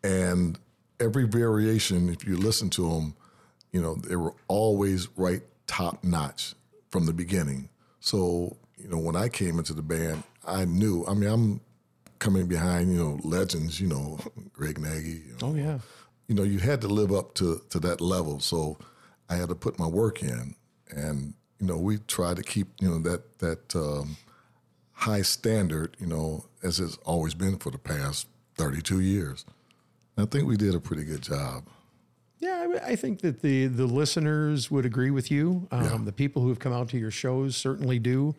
and 0.04 0.58
every 1.00 1.28
variation. 1.28 2.10
If 2.10 2.26
you 2.26 2.38
listen 2.38 2.70
to 2.72 2.90
them, 2.90 3.16
you 3.72 3.82
know, 3.82 3.96
they 3.96 4.16
were 4.16 4.34
always 4.48 5.10
right 5.18 5.42
top 5.66 6.04
notch 6.04 6.54
from 6.90 7.06
the 7.06 7.14
beginning. 7.14 7.70
So 8.00 8.56
you 8.78 8.88
know, 8.90 8.98
when 8.98 9.16
I 9.16 9.28
came 9.28 9.58
into 9.58 9.74
the 9.74 9.82
band, 9.82 10.24
I 10.46 10.66
knew. 10.66 11.06
I 11.08 11.14
mean, 11.14 11.30
I'm 11.30 11.62
coming 12.20 12.48
behind, 12.48 12.92
you 12.92 13.00
know, 13.00 13.20
legends. 13.24 13.82
You 13.82 13.88
know, 13.88 14.20
Greg 14.54 14.80
Nagy. 14.80 15.24
You 15.28 15.38
know, 15.42 15.48
Oh 15.48 15.56
yeah, 15.56 15.80
you 16.28 16.36
know, 16.36 16.44
you 16.44 16.60
had 16.60 16.82
to 16.82 16.88
live 16.88 17.12
up 17.12 17.34
to 17.36 17.62
to 17.70 17.80
that 17.82 18.02
level. 18.02 18.40
So 18.40 18.78
I 19.30 19.36
had 19.36 19.50
to 19.50 19.56
put 19.56 19.80
my 19.80 19.88
work 19.88 20.24
in, 20.24 20.56
and 20.90 21.34
you 21.60 21.68
know, 21.68 21.78
we 21.78 21.98
try 22.00 22.34
to 22.34 22.44
keep 22.44 22.68
you 22.80 22.90
know 22.90 23.00
that 23.00 23.40
that 23.40 23.76
um, 23.76 24.18
high 24.94 25.22
standard, 25.22 25.96
you 26.00 26.08
know, 26.08 26.46
as 26.64 26.80
it's 26.80 26.98
always 27.06 27.34
been 27.34 27.58
for 27.58 27.72
the 27.72 27.78
past 27.78 28.28
thirty 28.56 28.82
two 28.82 29.00
years. 29.00 29.46
I 30.18 30.26
think 30.26 30.48
we 30.48 30.58
did 30.58 30.74
a 30.74 30.80
pretty 30.80 31.04
good 31.04 31.22
job. 31.22 31.66
yeah. 32.40 32.66
I, 32.82 32.92
I 32.92 32.96
think 32.96 33.22
that 33.22 33.42
the 33.42 33.68
the 33.68 33.86
listeners 33.86 34.70
would 34.72 34.86
agree 34.86 35.12
with 35.12 35.30
you. 35.32 35.68
Um, 35.72 35.84
Yeah. 35.84 35.98
The 36.06 36.12
people 36.12 36.42
who 36.42 36.50
have 36.50 36.60
come 36.60 36.74
out 36.74 36.90
to 36.90 36.98
your 36.98 37.12
shows 37.12 37.56
certainly 37.56 38.00
do. 38.00 38.36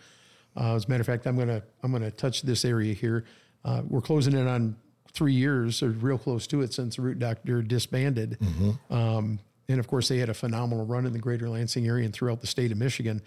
Uh, 0.56 0.74
as 0.74 0.86
a 0.86 0.88
matter 0.88 1.02
of 1.02 1.06
fact, 1.06 1.26
I'm 1.26 1.36
gonna 1.38 1.62
I'm 1.82 1.92
gonna 1.92 2.10
touch 2.10 2.42
this 2.42 2.64
area 2.64 2.94
here. 2.94 3.24
Uh, 3.64 3.82
we're 3.88 4.00
closing 4.00 4.34
in 4.34 4.46
on 4.48 4.76
three 5.12 5.32
years, 5.32 5.82
or 5.82 5.90
real 5.90 6.18
close 6.18 6.46
to 6.48 6.62
it, 6.62 6.72
since 6.72 6.98
Root 6.98 7.18
Doctor 7.18 7.62
disbanded. 7.62 8.38
Um, 8.90 9.38
and 9.68 9.78
of 9.78 9.86
course, 9.86 10.08
they 10.08 10.18
had 10.18 10.28
a 10.28 10.34
phenomenal 10.34 10.86
run 10.86 11.04
in 11.06 11.12
the 11.12 11.18
Greater 11.18 11.48
Lansing 11.48 11.86
area 11.86 12.04
and 12.04 12.14
throughout 12.14 12.40
the 12.40 12.46
state 12.46 12.72
of 12.72 12.78
Michigan. 12.78 13.20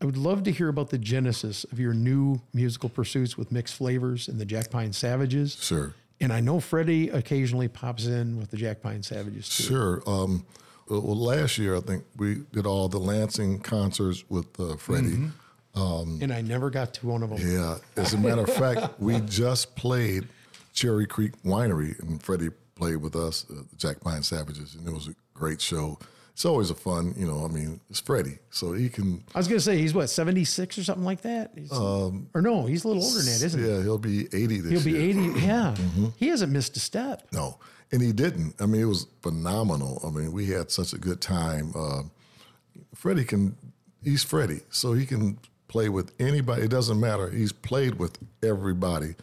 I 0.00 0.06
would 0.06 0.16
love 0.16 0.42
to 0.44 0.50
hear 0.50 0.68
about 0.68 0.90
the 0.90 0.98
genesis 0.98 1.64
of 1.64 1.78
your 1.78 1.94
new 1.94 2.40
musical 2.52 2.88
pursuits 2.88 3.36
with 3.36 3.52
mixed 3.52 3.76
flavors 3.76 4.26
and 4.26 4.40
the 4.40 4.44
Jack 4.44 4.70
Pine 4.70 4.92
Savages. 4.92 5.56
Sure. 5.60 5.94
And 6.20 6.32
I 6.32 6.40
know 6.40 6.60
Freddie 6.60 7.10
occasionally 7.10 7.68
pops 7.68 8.06
in 8.06 8.38
with 8.38 8.50
the 8.50 8.56
Jack 8.56 8.80
Pine 8.80 9.02
Savages 9.02 9.48
too. 9.48 9.62
Sure. 9.64 10.02
Um, 10.06 10.44
well, 10.88 11.16
last 11.16 11.58
year 11.58 11.76
I 11.76 11.80
think 11.80 12.04
we 12.16 12.42
did 12.52 12.66
all 12.66 12.88
the 12.88 12.98
Lansing 12.98 13.60
concerts 13.60 14.24
with 14.28 14.58
uh, 14.58 14.76
Freddie. 14.76 15.30
And 16.22 16.32
I 16.32 16.40
never 16.40 16.70
got 16.70 16.94
to 16.94 17.06
one 17.06 17.22
of 17.22 17.30
them. 17.30 17.38
Yeah. 17.40 17.76
As 17.96 18.14
a 18.14 18.18
matter 18.18 18.42
of 18.42 18.52
fact, 18.52 18.94
we 18.98 19.20
just 19.20 19.74
played 19.76 20.26
Cherry 20.72 21.06
Creek 21.06 21.32
Winery, 21.44 21.98
and 22.00 22.22
Freddie 22.22 22.50
played 22.74 22.96
with 22.96 23.14
us, 23.14 23.46
uh, 23.50 23.62
the 23.70 23.76
Jack 23.76 24.00
Pine 24.00 24.22
Savages, 24.22 24.74
and 24.74 24.86
it 24.86 24.92
was 24.92 25.08
a 25.08 25.14
great 25.34 25.60
show. 25.60 25.98
It's 26.32 26.46
always 26.46 26.70
a 26.70 26.74
fun, 26.74 27.14
you 27.16 27.26
know. 27.26 27.44
I 27.44 27.48
mean, 27.48 27.78
it's 27.90 28.00
Freddie, 28.00 28.38
so 28.50 28.72
he 28.72 28.88
can. 28.88 29.22
I 29.34 29.38
was 29.38 29.48
going 29.48 29.58
to 29.58 29.64
say 29.64 29.76
he's 29.76 29.92
what 29.92 30.08
seventy 30.08 30.44
six 30.44 30.78
or 30.78 30.84
something 30.84 31.04
like 31.04 31.20
that. 31.22 31.50
He's, 31.54 31.70
or 31.70 32.12
no, 32.36 32.64
he's 32.64 32.84
a 32.84 32.88
little 32.88 33.02
older 33.02 33.18
than 33.18 33.26
that, 33.26 33.42
isn't 33.42 33.62
he? 33.62 33.68
Yeah, 33.68 33.82
he'll 33.82 33.98
be 33.98 34.22
eighty 34.32 34.60
this 34.60 34.72
year. 34.72 34.80
He'll 34.80 34.82
be 34.82 34.98
eighty. 35.30 35.40
Yeah, 35.46 35.74
Mm-hmm. 35.76 36.06
he 36.16 36.28
hasn't 36.28 36.50
missed 36.50 36.74
a 36.78 36.80
step. 36.80 37.26
No, 37.32 37.58
and 37.92 38.00
he 38.00 38.12
didn't. 38.12 38.54
I 38.60 38.64
mean, 38.66 38.80
it 38.80 38.86
was 38.86 39.06
phenomenal. 39.20 40.00
I 40.06 40.10
mean, 40.10 40.32
we 40.32 40.46
had 40.46 40.70
such 40.70 40.94
a 40.94 40.98
good 40.98 41.20
time. 41.20 41.72
Uh, 41.76 42.02
Freddie 42.94 43.24
can, 43.24 43.54
he's 44.02 44.24
Freddie, 44.24 44.60
so 44.70 44.94
he 44.94 45.04
can 45.04 45.38
play 45.68 45.90
with 45.90 46.12
anybody. 46.18 46.62
It 46.62 46.70
doesn't 46.70 46.98
matter. 46.98 47.28
He's 47.30 47.52
played 47.52 47.96
with 47.98 48.16
everybody. 48.42 49.16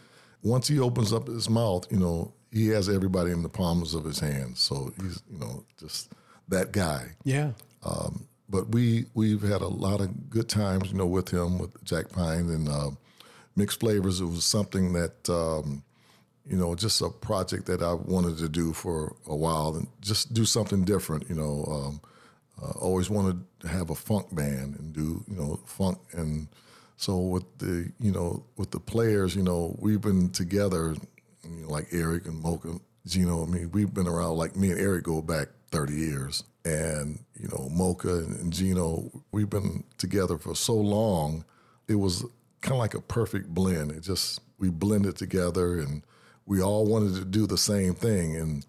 Once 0.44 0.68
he 0.68 0.80
opens 0.80 1.12
up 1.12 1.28
his 1.28 1.50
mouth, 1.50 1.86
you 1.92 1.98
know, 1.98 2.34
he 2.52 2.68
has 2.70 2.90
everybody 2.90 3.32
in 3.32 3.44
the 3.44 3.50
palms 3.50 3.94
of 3.94 4.04
his 4.04 4.20
hands. 4.20 4.60
So 4.60 4.92
he's, 5.02 5.22
you 5.32 5.40
know, 5.40 5.64
just 5.80 6.12
that 6.48 6.72
guy. 6.72 7.16
Yeah, 7.24 7.52
But 8.50 8.70
we 8.70 9.06
we've 9.14 9.44
had 9.44 9.62
a 9.62 9.68
lot 9.68 10.02
of 10.02 10.30
good 10.30 10.50
times, 10.50 10.92
you 10.92 10.98
know, 10.98 11.06
with 11.06 11.30
him, 11.30 11.60
with 11.60 11.84
Jack 11.84 12.10
Pine 12.10 12.50
and 12.50 12.68
uh, 12.68 12.90
mixed 13.56 13.80
flavors. 13.80 14.22
It 14.22 14.26
was 14.26 14.44
something 14.44 14.94
that 14.94 15.30
um, 15.30 15.84
you 16.48 16.58
know, 16.58 16.74
just 16.74 17.02
a 17.02 17.10
project 17.10 17.68
that 17.68 17.84
I 17.84 17.94
wanted 17.94 18.40
to 18.40 18.50
do 18.50 18.74
for 18.74 19.16
a 19.28 19.36
while 19.36 19.76
and 19.76 19.88
just 20.02 20.34
do 20.34 20.46
something 20.46 20.84
different. 20.84 21.30
You 21.30 21.36
know, 21.36 21.66
um, 21.70 22.02
uh, 22.62 22.72
always 22.80 23.10
wanted 23.10 23.44
to 23.60 23.68
have 23.68 23.92
a 23.92 23.96
funk 23.96 24.34
band 24.36 24.80
and 24.80 24.94
do 24.94 25.24
you 25.28 25.36
know 25.36 25.60
funk 25.66 26.00
and 26.14 26.48
so 26.98 27.18
with 27.18 27.46
the 27.60 27.92
you 28.00 28.12
know 28.12 28.44
with 28.58 28.72
the 28.72 28.80
players, 28.80 29.36
you 29.36 29.44
know, 29.44 29.76
we've 29.80 30.02
been 30.02 30.32
together, 30.32 30.96
you 31.50 31.64
know, 31.64 31.70
like 31.70 31.88
Eric 31.92 32.26
and 32.26 32.42
Mocha, 32.42 32.80
Gino. 33.06 33.44
I 33.44 33.48
mean, 33.48 33.72
we've 33.72 33.94
been 33.94 34.08
around 34.08 34.38
like 34.38 34.56
me 34.56 34.72
and 34.72 34.80
Eric 34.80 35.04
go 35.04 35.22
back 35.22 35.50
thirty 35.72 35.96
years, 35.96 36.44
and 36.66 37.20
you 37.40 37.48
know, 37.50 37.70
Mocha 37.70 38.20
and, 38.20 38.52
Gino, 38.52 39.12
we've 39.32 39.50
been 39.50 39.84
together 39.98 40.38
for 40.38 40.56
so 40.56 40.74
long. 40.76 41.46
It 41.88 41.96
was 41.96 42.24
kind 42.62 42.74
of 42.74 42.80
like 42.80 42.94
a 42.94 43.02
perfect 43.02 43.48
blend. 43.50 43.92
It 43.92 44.02
just 44.02 44.42
we 44.60 44.70
blended 44.70 45.16
together, 45.16 45.80
and 45.80 46.04
we 46.46 46.62
all 46.62 46.86
wanted 46.86 47.16
to 47.16 47.26
do 47.26 47.48
the 47.48 47.58
same 47.58 47.94
thing, 47.94 48.36
and 48.36 48.66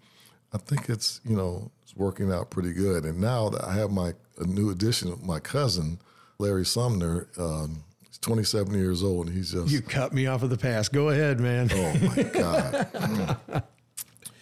I 0.53 0.57
think 0.57 0.89
it's 0.89 1.21
you 1.23 1.35
know 1.35 1.71
it's 1.83 1.95
working 1.95 2.31
out 2.31 2.49
pretty 2.49 2.73
good. 2.73 3.05
And 3.05 3.19
now 3.19 3.49
that 3.49 3.63
I 3.63 3.73
have 3.73 3.91
my 3.91 4.13
a 4.39 4.45
new 4.45 4.69
addition, 4.69 5.17
my 5.23 5.39
cousin 5.39 5.99
Larry 6.39 6.65
Sumner. 6.65 7.27
Um, 7.37 7.83
27 8.21 8.73
years 8.77 9.03
old, 9.03 9.27
and 9.27 9.35
he's 9.35 9.51
just 9.51 9.71
you 9.71 9.81
cut 9.81 10.13
me 10.13 10.27
off 10.27 10.43
of 10.43 10.49
the 10.49 10.57
past. 10.57 10.93
Go 10.93 11.09
ahead, 11.09 11.39
man. 11.39 11.69
oh 11.73 11.93
my 12.15 12.23
god, 12.33 12.87
Mm. 12.93 13.63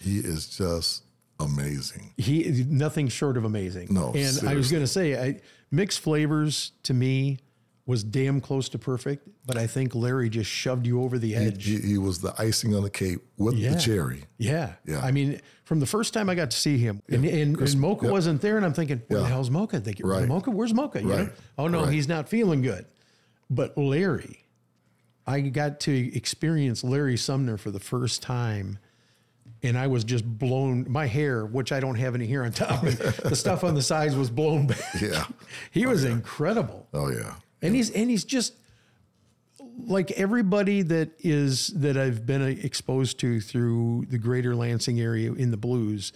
he 0.00 0.18
is 0.18 0.48
just 0.48 1.02
amazing. 1.38 2.12
He 2.18 2.44
is 2.44 2.66
nothing 2.66 3.08
short 3.08 3.36
of 3.36 3.44
amazing. 3.44 3.88
No, 3.90 4.12
and 4.14 4.48
I 4.48 4.54
was 4.54 4.70
going 4.70 4.82
to 4.82 4.86
say, 4.88 5.18
I, 5.20 5.40
mixed 5.70 6.00
flavors 6.00 6.72
to 6.84 6.94
me 6.94 7.38
was 7.86 8.04
damn 8.04 8.40
close 8.40 8.68
to 8.68 8.78
perfect, 8.78 9.26
but 9.46 9.56
I 9.56 9.66
think 9.66 9.94
Larry 9.94 10.28
just 10.28 10.48
shoved 10.50 10.86
you 10.86 11.02
over 11.02 11.18
the 11.18 11.34
edge. 11.34 11.64
He, 11.64 11.78
he 11.80 11.98
was 11.98 12.20
the 12.20 12.32
icing 12.38 12.74
on 12.76 12.82
the 12.82 12.90
cake 12.90 13.18
with 13.36 13.54
Yeah. 13.54 13.70
the 13.72 13.80
cherry. 13.80 14.24
Yeah. 14.38 14.74
Yeah. 14.86 15.00
I 15.00 15.10
mean, 15.10 15.40
from 15.64 15.80
the 15.80 15.86
first 15.86 16.14
time 16.14 16.28
I 16.30 16.34
got 16.36 16.50
to 16.52 16.56
see 16.56 16.78
him, 16.78 17.02
and, 17.08 17.24
and, 17.24 17.58
and 17.58 17.80
Mocha 17.80 18.04
yeah. 18.06 18.12
wasn't 18.12 18.42
there, 18.42 18.58
and 18.58 18.64
I'm 18.66 18.74
thinking, 18.74 19.02
where 19.08 19.20
the 19.20 19.26
hell's 19.26 19.50
Mocha? 19.50 19.80
They 19.80 19.92
get 19.94 20.06
Right. 20.06 20.28
Mocha? 20.28 20.50
Where's 20.50 20.72
Mocha? 20.74 21.00
You 21.00 21.08
know? 21.08 21.30
Oh, 21.58 21.66
no, 21.66 21.84
Right. 21.84 21.92
he's 21.92 22.06
not 22.06 22.28
feeling 22.28 22.60
good. 22.62 22.84
But 23.50 23.76
Larry, 23.76 24.44
I 25.26 25.40
got 25.40 25.80
to 25.80 26.16
experience 26.16 26.84
Larry 26.84 27.16
Sumner 27.16 27.56
for 27.56 27.70
the 27.70 27.80
first 27.80 28.22
time. 28.22 28.78
And 29.62 29.76
I 29.76 29.88
was 29.88 30.04
just 30.04 30.24
blown. 30.24 30.86
My 30.90 31.06
hair, 31.06 31.44
which 31.44 31.70
I 31.70 31.80
don't 31.80 31.96
have 31.96 32.14
any 32.14 32.26
hair 32.26 32.44
on 32.44 32.52
top, 32.52 32.80
the 32.82 33.36
stuff 33.36 33.62
on 33.62 33.74
the 33.74 33.82
sides 33.82 34.14
was 34.16 34.30
blown 34.30 34.66
back. 34.66 34.78
Yeah. 35.00 35.26
He 35.70 35.84
was 35.84 36.04
incredible 36.04 36.86
Oh 36.94 37.10
yeah. 37.10 37.34
and 37.60 37.74
he's 37.74 37.90
and 37.90 38.08
he's 38.08 38.24
just 38.24 38.54
like 39.86 40.12
everybody 40.12 40.80
that 40.82 41.10
is 41.18 41.68
that 41.68 41.96
I've 41.98 42.24
been 42.24 42.42
exposed 42.42 43.18
to 43.20 43.40
through 43.40 44.06
the 44.08 44.16
greater 44.18 44.54
Lansing 44.56 44.98
area 45.00 45.32
in 45.32 45.50
the 45.50 45.56
blues, 45.58 46.12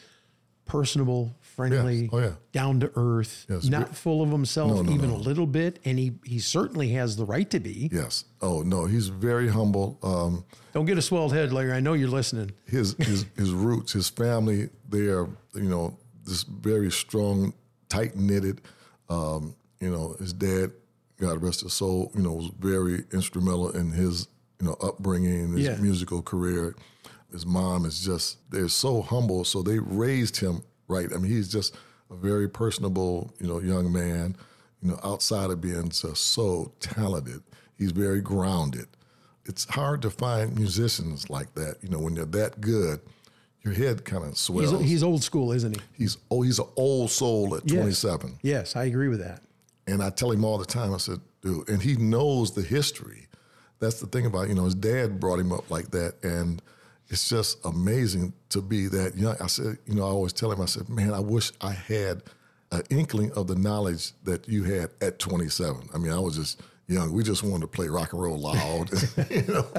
personable, 0.64 1.34
friendly, 1.54 2.02
Yes. 2.02 2.10
Oh, 2.12 2.18
yeah. 2.18 2.32
down 2.52 2.80
to 2.80 2.90
earth, 2.96 3.46
Yes. 3.48 3.64
not 3.66 3.94
full 3.96 4.22
of 4.22 4.30
himself 4.30 4.70
No, 4.72 4.82
no, 4.82 4.92
even 4.92 5.10
no. 5.10 5.16
a 5.16 5.22
little 5.28 5.46
bit, 5.46 5.78
and 5.84 5.98
he 5.98 6.12
he 6.24 6.38
certainly 6.38 6.90
has 6.90 7.16
the 7.16 7.24
right 7.24 7.48
to 7.50 7.60
be. 7.60 7.88
Yes. 7.92 8.24
Oh 8.40 8.62
no, 8.62 8.86
he's 8.86 9.08
very 9.08 9.48
humble. 9.48 9.98
Um, 10.02 10.44
Don't 10.72 10.86
get 10.86 10.98
a 10.98 11.02
swelled 11.02 11.32
head, 11.32 11.52
Larry. 11.52 11.72
I 11.72 11.80
know 11.80 11.92
you're 11.94 12.08
listening. 12.08 12.50
his 12.66 12.94
his 12.98 13.26
his 13.36 13.50
roots, 13.52 13.92
his 13.92 14.08
family, 14.08 14.68
they 14.88 15.06
are 15.08 15.28
you 15.54 15.68
know 15.68 15.96
this 16.24 16.42
very 16.42 16.90
strong, 16.90 17.52
tight 17.88 18.16
knitted. 18.16 18.60
Um, 19.08 19.54
you 19.80 19.90
know, 19.90 20.16
his 20.18 20.32
dad, 20.32 20.72
God 21.20 21.42
rest 21.42 21.60
his 21.60 21.74
soul, 21.74 22.10
you 22.14 22.22
know, 22.22 22.32
was 22.32 22.50
very 22.58 23.04
instrumental 23.12 23.70
in 23.70 23.90
his 23.92 24.28
you 24.60 24.66
know 24.66 24.76
upbringing, 24.82 25.52
his 25.56 25.66
Yeah. 25.66 25.76
musical 25.76 26.22
career. 26.22 26.74
His 27.32 27.44
mom 27.44 27.84
is 27.84 28.00
just 28.04 28.38
they're 28.50 28.68
so 28.68 29.02
humble, 29.02 29.44
so 29.44 29.62
they 29.62 29.78
raised 29.80 30.36
him 30.36 30.62
right. 30.88 31.08
I 31.12 31.16
mean, 31.18 31.30
he's 31.30 31.48
just 31.48 31.74
a 32.10 32.14
very 32.14 32.48
personable, 32.48 33.32
you 33.40 33.46
know, 33.46 33.60
young 33.60 33.92
man. 33.92 34.36
You 34.82 34.90
know, 34.90 35.00
outside 35.02 35.50
of 35.50 35.60
being 35.60 35.88
just 35.88 36.32
so 36.32 36.72
talented, 36.80 37.42
he's 37.78 37.92
very 37.92 38.20
grounded 38.20 38.86
it's 39.46 39.64
hard 39.66 40.02
to 40.02 40.10
find 40.10 40.56
musicians 40.56 41.28
like 41.30 41.54
that. 41.54 41.76
You 41.82 41.88
know, 41.90 41.98
when 41.98 42.16
you're 42.16 42.26
that 42.26 42.60
good, 42.60 43.00
your 43.62 43.74
head 43.74 44.04
kind 44.04 44.22
of 44.24 44.30
He's, 44.30 44.38
swells. 44.40 44.82
he's 44.82 45.02
old 45.02 45.22
school, 45.22 45.52
isn't 45.52 45.76
he? 45.76 45.82
he's 45.92 46.18
oh, 46.30 46.42
he's 46.42 46.58
an 46.58 46.66
old 46.76 47.10
soul 47.10 47.54
at 47.56 47.62
Yes. 47.64 47.74
27. 47.80 48.38
Yes, 48.42 48.76
I 48.76 48.84
agree 48.84 49.08
with 49.08 49.20
that. 49.20 49.42
And 49.86 50.02
I 50.02 50.10
tell 50.10 50.30
him 50.30 50.44
all 50.44 50.58
the 50.58 50.64
time, 50.64 50.94
I 50.94 50.98
said, 50.98 51.20
dude, 51.42 51.68
and 51.68 51.82
he 51.82 51.96
knows 51.96 52.54
the 52.54 52.62
history. 52.62 53.28
That's 53.80 54.00
the 54.00 54.06
thing 54.06 54.24
about, 54.24 54.48
you 54.48 54.54
know, 54.54 54.64
his 54.64 54.74
dad 54.74 55.20
brought 55.20 55.38
him 55.38 55.52
up 55.52 55.70
like 55.70 55.90
that. 55.90 56.14
And 56.22 56.62
it's 57.08 57.28
just 57.28 57.64
amazing 57.64 58.32
to 58.50 58.60
be 58.60 58.86
that 58.88 59.16
young. 59.16 59.36
I 59.40 59.46
said, 59.46 59.78
you 59.86 59.94
know, 59.94 60.02
I 60.02 60.10
always 60.10 60.32
tell 60.32 60.50
him, 60.50 60.60
I 60.60 60.66
said, 60.66 60.88
man, 60.88 61.12
I 61.12 61.20
wish 61.20 61.52
I 61.60 61.72
had 61.72 62.22
an 62.72 62.82
inkling 62.90 63.32
of 63.32 63.46
the 63.46 63.54
knowledge 63.54 64.12
that 64.24 64.48
you 64.48 64.64
had 64.64 64.90
at 65.00 65.18
27. 65.18 65.90
I 65.94 65.98
mean, 65.98 66.12
I 66.12 66.18
was 66.18 66.36
just 66.36 66.60
young. 66.86 67.12
We 67.12 67.22
just 67.22 67.42
wanted 67.42 67.62
to 67.62 67.68
play 67.68 67.88
rock 67.88 68.12
and 68.12 68.22
roll 68.22 68.38
loud, 68.38 68.90
you 69.30 69.42
know. 69.42 69.66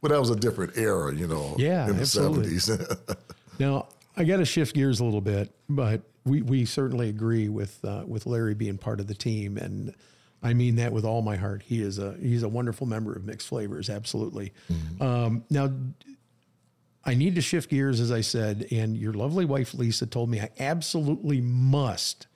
but 0.00 0.08
that 0.08 0.20
was 0.20 0.30
a 0.30 0.36
different 0.36 0.76
era, 0.76 1.14
you 1.14 1.26
know. 1.26 1.54
Yeah, 1.58 1.88
in 1.88 1.96
the 1.96 2.02
absolutely. 2.02 2.52
70s. 2.56 3.16
Now, 3.58 3.88
I 4.16 4.24
got 4.24 4.38
to 4.38 4.46
shift 4.46 4.74
gears 4.74 5.00
a 5.00 5.04
little 5.04 5.20
bit, 5.20 5.50
but 5.68 6.00
we, 6.24 6.40
we 6.40 6.64
certainly 6.64 7.10
agree 7.10 7.50
with 7.50 7.78
uh, 7.84 8.04
with 8.06 8.24
Larry 8.24 8.54
being 8.54 8.78
part 8.78 9.00
of 9.00 9.06
the 9.06 9.14
team, 9.14 9.58
and 9.58 9.94
I 10.42 10.54
mean 10.54 10.76
that 10.76 10.92
with 10.92 11.04
all 11.04 11.22
my 11.22 11.36
heart. 11.36 11.62
He 11.64 11.82
is 11.82 11.98
a 11.98 12.16
he's 12.20 12.42
a 12.42 12.48
wonderful 12.48 12.86
member 12.86 13.12
of 13.12 13.24
Mixed 13.24 13.48
Flavors, 13.48 13.90
absolutely. 13.90 14.52
Um, 15.00 15.44
now, 15.50 15.70
I 17.04 17.14
need 17.14 17.34
to 17.34 17.40
shift 17.40 17.70
gears, 17.70 18.00
as 18.00 18.10
I 18.10 18.20
said, 18.20 18.66
and 18.70 18.96
your 18.96 19.12
lovely 19.12 19.44
wife 19.44 19.74
Lisa 19.74 20.06
told 20.06 20.30
me 20.30 20.40
I 20.40 20.50
absolutely 20.58 21.40
must 21.40 22.26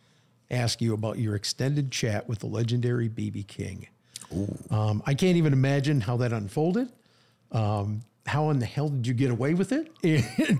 ask 0.50 0.80
you 0.80 0.94
about 0.94 1.18
your 1.18 1.34
extended 1.34 1.90
chat 1.90 2.28
with 2.28 2.40
the 2.40 2.46
legendary 2.46 3.08
BB 3.08 3.46
King. 3.46 3.88
Um, 4.70 5.02
I 5.06 5.14
can't 5.14 5.36
even 5.36 5.52
imagine 5.52 6.00
how 6.00 6.16
that 6.18 6.32
unfolded. 6.32 6.90
Um, 7.52 8.02
how 8.26 8.50
in 8.50 8.58
the 8.58 8.66
hell 8.66 8.88
did 8.88 9.06
you 9.06 9.14
get 9.14 9.30
away 9.30 9.54
with 9.54 9.72
it? 9.72 9.90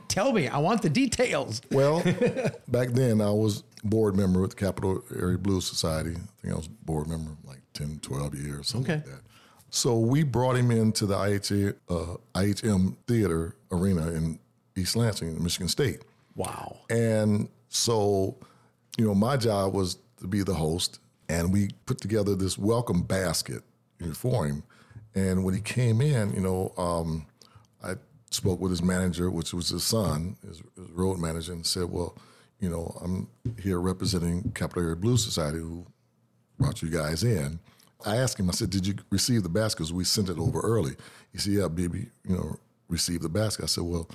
Tell 0.09 0.33
me, 0.33 0.49
I 0.49 0.59
want 0.59 0.83
the 0.83 0.91
details. 0.91 1.63
Well, 1.71 2.03
back 2.69 2.91
then 2.91 3.21
I 3.21 3.31
was 3.31 3.65
board 3.85 4.17
member 4.17 4.41
with 4.41 4.51
the 4.51 4.57
Capital 4.57 5.05
Area 5.15 5.39
Blues 5.39 5.67
Society. 5.67 6.13
I 6.13 6.41
think 6.41 6.55
I 6.55 6.57
was 6.57 6.69
board 6.69 7.07
member 7.07 7.33
like 7.45 7.61
10, 7.75 8.01
12 8.03 8.35
years, 8.35 8.69
something 8.69 8.97
like 8.97 9.05
that. 9.05 9.21
So 9.71 9.99
we 9.99 10.23
brought 10.23 10.57
him 10.57 10.71
into 10.71 11.05
the 11.05 11.17
IHA, 11.17 11.75
uh, 11.89 12.17
IHM 12.35 12.97
Theater 13.07 13.57
Arena 13.71 14.09
in 14.09 14.39
East 14.77 14.97
Lansing, 14.97 15.43
Michigan 15.43 15.69
State. 15.69 16.03
Wow. 16.37 16.79
And 16.91 17.49
so, 17.69 18.37
you 18.97 19.05
know, 19.05 19.15
my 19.15 19.37
job 19.37 19.75
was 19.75 19.99
to 20.21 20.29
be 20.29 20.43
the 20.43 20.55
host, 20.55 21.01
and 21.29 21.53
we 21.53 21.71
put 21.87 22.01
together 22.01 22.35
this 22.35 22.57
welcome 22.57 23.03
basket 23.03 23.63
for 24.15 24.47
him. 24.47 24.63
And 25.15 25.45
when 25.45 25.55
he 25.55 25.61
came 25.61 26.01
in, 26.01 26.33
you 26.35 26.41
know, 26.41 26.73
um, 26.77 27.27
I 27.83 27.95
spoke 28.31 28.61
with 28.61 28.71
his 28.71 28.83
manager, 28.83 29.31
which 29.31 29.53
was 29.53 29.69
his 29.69 29.85
son, 29.85 30.37
his, 30.47 30.63
his 30.77 30.91
road 30.91 31.19
manager, 31.19 31.53
and 31.53 31.65
said, 31.65 31.85
"Well, 31.85 32.17
you 32.65 32.71
know, 32.71 32.99
I'm 33.03 33.29
here 33.63 33.79
representing 33.79 34.51
Capital 34.53 34.85
Area 34.85 34.97
Blues 34.97 35.23
Society, 35.23 35.59
who 35.59 35.87
brought 36.59 36.81
you 36.81 36.89
guys 36.89 37.23
in." 37.23 37.61
I 38.07 38.17
asked 38.17 38.41
him, 38.41 38.49
I 38.49 38.53
said, 38.53 38.71
"Did 38.71 38.87
you 38.87 38.95
receive 39.11 39.43
the 39.43 39.49
basket? 39.51 39.91
we 39.91 40.05
sent 40.05 40.31
it 40.31 40.39
over 40.39 40.61
early." 40.61 40.97
He 41.33 41.39
said, 41.39 41.53
"Yeah, 41.53 41.69
baby, 41.69 42.09
you 42.27 42.37
know, 42.37 42.57
received 42.89 43.23
the 43.23 43.29
basket." 43.29 43.65
I 43.65 43.67
said, 43.67 43.85
"Well, 43.85 44.09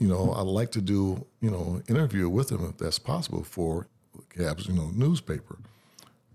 you 0.00 0.08
know, 0.08 0.32
I'd 0.32 0.42
like 0.60 0.72
to 0.72 0.80
do, 0.80 1.24
you 1.40 1.50
know, 1.50 1.80
interview 1.88 2.28
with 2.28 2.50
him 2.50 2.64
if 2.64 2.78
that's 2.78 2.98
possible 2.98 3.44
for 3.44 3.86
CABS, 4.36 4.66
you 4.66 4.74
know, 4.74 4.90
newspaper." 4.92 5.58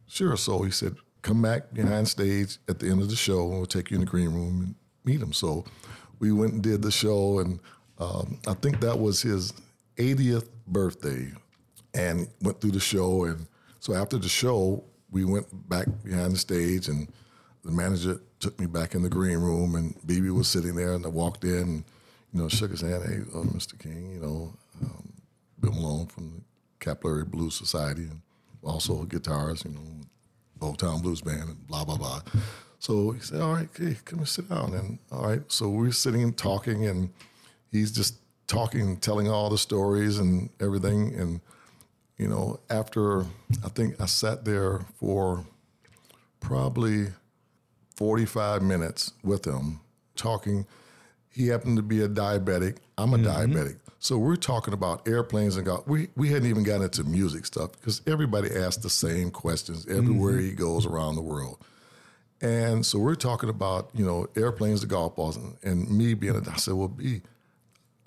Sure. 0.08 0.38
So 0.38 0.64
he 0.64 0.72
said, 0.72 0.96
come 1.22 1.42
back 1.42 1.74
behind 1.74 2.08
stage 2.08 2.58
at 2.68 2.80
the 2.80 2.90
end 2.90 3.02
of 3.02 3.10
the 3.10 3.16
show 3.16 3.44
and 3.50 3.58
we'll 3.58 3.66
take 3.66 3.92
you 3.92 3.96
in 3.96 4.02
the 4.02 4.10
green 4.10 4.34
room 4.34 4.62
and 4.62 4.76
meet 5.04 5.22
him. 5.22 5.34
So 5.34 5.66
we 6.20 6.32
went 6.32 6.54
and 6.54 6.64
did 6.64 6.82
the 6.82 6.92
show, 6.92 7.40
and 7.40 7.60
um, 7.98 8.40
I 8.48 8.54
think 8.54 8.80
that 8.82 9.00
was 9.00 9.22
his 9.22 9.54
80th 9.98 10.50
birthday 10.68 11.32
and 11.94 12.28
went 12.42 12.62
through 12.62 12.72
the 12.72 12.80
show. 12.80 13.26
And 13.26 13.48
so 13.80 13.94
after 13.94 14.18
the 14.18 14.30
show, 14.30 14.84
we 15.12 15.26
went 15.26 15.48
back 15.70 15.88
behind 16.04 16.34
the 16.34 16.38
stage, 16.38 16.88
and 16.88 17.08
the 17.64 17.72
manager 17.72 18.22
took 18.40 18.60
me 18.60 18.68
back 18.68 18.96
in 18.96 19.04
the 19.04 19.10
green 19.10 19.38
room, 19.38 19.76
and 19.76 19.96
BB 20.06 20.34
was 20.36 20.48
sitting 20.48 20.76
there, 20.76 20.94
and 20.94 21.06
I 21.06 21.10
walked 21.10 21.44
in 21.44 21.62
and, 21.62 21.84
you 22.34 22.42
know, 22.42 22.48
shook 22.48 22.72
his 22.72 22.82
hand. 22.82 23.04
Hey, 23.04 23.18
uh, 23.34 23.44
Mr. 23.44 23.78
King, 23.78 24.12
you 24.12 24.20
know, 24.20 24.54
um, 24.82 25.14
Bill 25.60 25.72
Malone 25.72 26.08
from 26.08 26.30
the 26.30 26.86
Capital 26.86 27.12
Area 27.12 27.26
Blues 27.26 27.56
Society, 27.56 28.04
and 28.04 28.22
also 28.64 29.02
a 29.02 29.06
guitarist, 29.06 29.66
you 29.66 29.72
know, 29.72 29.82
Old 30.62 30.80
Town 30.80 31.02
Blues 31.02 31.22
Band, 31.22 31.50
and 31.50 31.68
blah, 31.68 31.84
blah, 31.84 31.98
blah. 31.98 32.22
So 32.80 33.12
he 33.12 33.20
said, 33.20 33.42
All 33.42 33.54
right, 33.54 33.70
okay, 33.76 33.98
come 34.06 34.20
and 34.20 34.28
sit 34.28 34.50
down. 34.50 34.74
And 34.74 35.00
all 35.12 35.28
right, 35.28 35.42
so 35.52 35.70
we're 35.70 35.92
sitting 35.92 36.24
and 36.24 36.38
talking, 36.38 36.86
and 36.86 37.10
he's 37.72 37.92
just 37.92 38.16
talking, 38.48 38.98
telling 38.98 39.30
all 39.30 39.50
the 39.50 39.58
stories 39.58 40.18
and 40.18 40.50
everything. 40.60 41.14
And, 41.16 41.42
you 42.20 42.28
know, 42.28 42.60
after 42.70 43.22
I 43.64 43.70
think 43.70 44.00
I 44.00 44.06
sat 44.06 44.46
there 44.46 44.82
for 45.00 45.46
probably 46.40 47.08
45 47.96 48.62
minutes 48.62 49.12
with 49.24 49.46
him 49.46 49.82
talking. 50.16 50.66
He 51.30 51.48
happened 51.48 51.78
to 51.78 51.84
be 51.84 52.02
a 52.02 52.08
diabetic. 52.08 52.78
I'm 52.98 53.14
a 53.14 53.18
mm-hmm. 53.18 53.28
diabetic. 53.28 53.78
So 54.00 54.18
we're 54.18 54.38
talking 54.38 54.74
about 54.74 55.06
airplanes 55.06 55.58
and 55.58 55.66
golf. 55.66 55.86
We, 55.86 56.08
we 56.16 56.30
hadn't 56.30 56.50
even 56.50 56.64
gotten 56.64 56.84
into 56.84 57.04
music 57.04 57.46
stuff 57.46 57.74
because 57.74 58.02
everybody 58.08 58.56
asks 58.56 58.82
the 58.82 58.90
same 58.90 59.32
questions 59.32 59.86
everywhere 59.88 60.36
mm-hmm. 60.36 60.48
he 60.48 60.54
goes 60.54 60.86
around 60.86 61.16
the 61.16 61.22
world. 61.22 61.64
And 62.42 62.86
so 62.86 63.00
we're 63.00 63.16
talking 63.16 63.50
about, 63.50 63.90
you 63.94 64.06
know, 64.06 64.28
airplanes 64.38 64.80
to 64.82 64.88
golf 64.88 65.18
balls 65.18 65.36
and, 65.36 65.58
and 65.62 65.90
me 65.92 66.14
being 66.14 66.36
a, 66.36 66.50
I 66.50 66.56
said, 66.56 66.76
well, 66.76 66.88
B, 66.88 67.22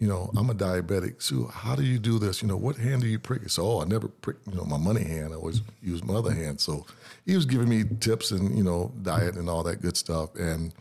you 0.03 0.09
know, 0.09 0.33
I'm 0.37 0.51
a 0.51 0.55
diabetic. 0.55 1.23
So 1.23 1.47
how 1.47 1.77
do 1.77 1.85
you 1.85 1.97
do 1.97 2.19
this? 2.19 2.43
You 2.43 2.49
know, 2.49 2.57
what 2.57 2.75
hand 2.75 3.03
do 3.03 3.07
you 3.07 3.21
prick? 3.21 3.49
So, 3.49 3.65
oh, 3.65 3.83
I 3.83 3.85
never 3.85 4.09
prick, 4.09 4.37
you 4.51 4.57
know, 4.57 4.65
my 4.65 4.77
money 4.77 5.05
hand. 5.05 5.33
I 5.33 5.37
always 5.37 5.61
use 5.81 6.03
my 6.03 6.15
other 6.15 6.33
hand. 6.33 6.61
So 6.61 6.85
he 7.25 7.37
was 7.37 7.47
giving 7.47 7.69
me 7.69 7.85
tips 8.01 8.33
and, 8.33 8.59
you 8.59 8.65
know, 8.65 8.91
diet 9.03 9.37
and 9.37 9.49
all 9.49 9.63
that 9.63 9.81
good 9.81 9.97
stuff. 9.97 10.35
And 10.35 10.75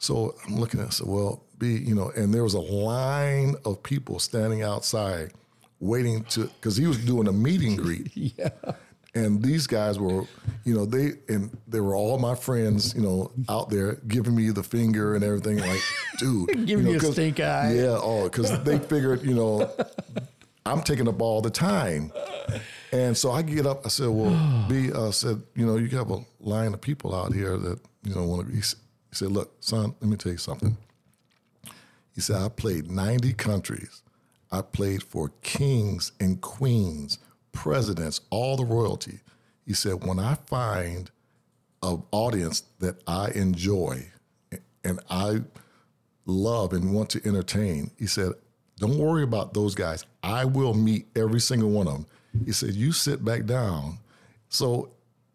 so 0.00 0.34
I'm 0.44 0.56
looking 0.56 0.80
at, 0.80 0.94
said, 0.94 1.06
well, 1.06 1.44
B, 1.60 1.76
you 1.76 1.94
know, 1.94 2.10
and 2.16 2.34
there 2.34 2.42
was 2.42 2.54
a 2.54 2.60
line 2.60 3.54
of 3.64 3.84
people 3.84 4.18
standing 4.18 4.64
outside 4.64 5.30
waiting 5.78 6.24
to, 6.24 6.46
because 6.46 6.76
he 6.76 6.88
was 6.88 6.98
doing 6.98 7.28
a 7.28 7.32
meet 7.32 7.60
and 7.60 7.78
greet. 7.78 8.10
Yeah. 8.36 8.48
And 9.16 9.42
these 9.42 9.66
guys 9.66 9.98
were, 9.98 10.24
you 10.64 10.74
know, 10.74 10.84
they 10.84 11.12
and 11.32 11.50
they 11.66 11.80
were 11.80 11.94
all 11.96 12.18
my 12.18 12.34
friends, 12.34 12.94
you 12.94 13.00
know, 13.00 13.32
out 13.48 13.70
there 13.70 13.94
giving 14.06 14.34
me 14.36 14.50
the 14.50 14.62
finger 14.62 15.14
and 15.14 15.24
everything. 15.24 15.56
Like, 15.58 15.80
dude, 16.18 16.66
Giving 16.66 16.84
know, 16.84 16.90
you 16.92 16.96
a 16.98 17.00
'cause- 17.00 17.12
stink 17.14 17.40
eye. 17.40 17.72
Yeah, 17.74 17.98
oh, 18.00 18.24
because 18.24 18.50
they 18.62 18.78
figured, 18.78 19.22
you 19.24 19.34
know, 19.34 19.70
I'm 20.66 20.82
taking 20.82 21.08
up 21.08 21.20
all 21.22 21.40
the 21.40 21.50
time. 21.50 22.12
And 22.92 23.16
so 23.16 23.30
I 23.32 23.40
get 23.42 23.64
up. 23.66 23.86
I 23.86 23.88
said, 23.88 24.08
"Well, 24.08 24.66
B, 24.68 24.90
I 24.92 25.10
said, 25.10 25.42
you 25.54 25.64
know, 25.66 25.76
you 25.76 25.88
have 25.96 26.10
a 26.10 26.18
line 26.40 26.74
of 26.74 26.80
people 26.80 27.14
out 27.14 27.32
here 27.32 27.56
that 27.56 27.80
you 28.04 28.14
know 28.14 28.24
want 28.24 28.46
to." 28.46 28.52
be." 28.52 28.58
he 28.58 28.62
said, 29.12 29.30
"Look, 29.32 29.52
son, 29.60 29.94
let 30.00 30.10
me 30.10 30.16
tell 30.16 30.32
you 30.32 30.38
something." 30.38 30.76
He 32.14 32.20
said, 32.20 32.36
"I 32.36 32.48
played 32.48 32.90
90 32.90 33.32
countries. 33.32 34.02
I 34.52 34.62
played 34.62 35.02
for 35.02 35.32
kings 35.42 36.12
and 36.20 36.40
queens, 36.40 37.18
presidents, 37.66 38.20
all 38.30 38.56
the 38.56 38.64
royalty." 38.64 39.20
He 39.66 39.74
said, 39.74 40.04
"When 40.04 40.18
I 40.18 40.34
find 40.46 41.10
an 41.82 42.02
audience 42.12 42.62
that 42.78 42.96
I 43.06 43.30
enjoy 43.30 44.10
and 44.84 45.00
I 45.10 45.42
love 46.24 46.72
and 46.72 46.94
want 46.94 47.10
to 47.10 47.26
entertain," 47.26 47.90
he 47.98 48.06
said, 48.06 48.32
"Don't 48.78 48.98
worry 48.98 49.22
about 49.22 49.54
those 49.54 49.74
guys. 49.74 50.04
I 50.22 50.44
will 50.44 50.74
meet 50.74 51.06
every 51.16 51.40
single 51.40 51.70
one 51.70 51.86
of 51.88 51.94
them." 51.94 52.06
He 52.44 52.52
said, 52.52 52.74
"You 52.74 52.92
sit 52.92 53.24
back 53.24 53.44
down." 53.46 53.98
So 54.48 54.90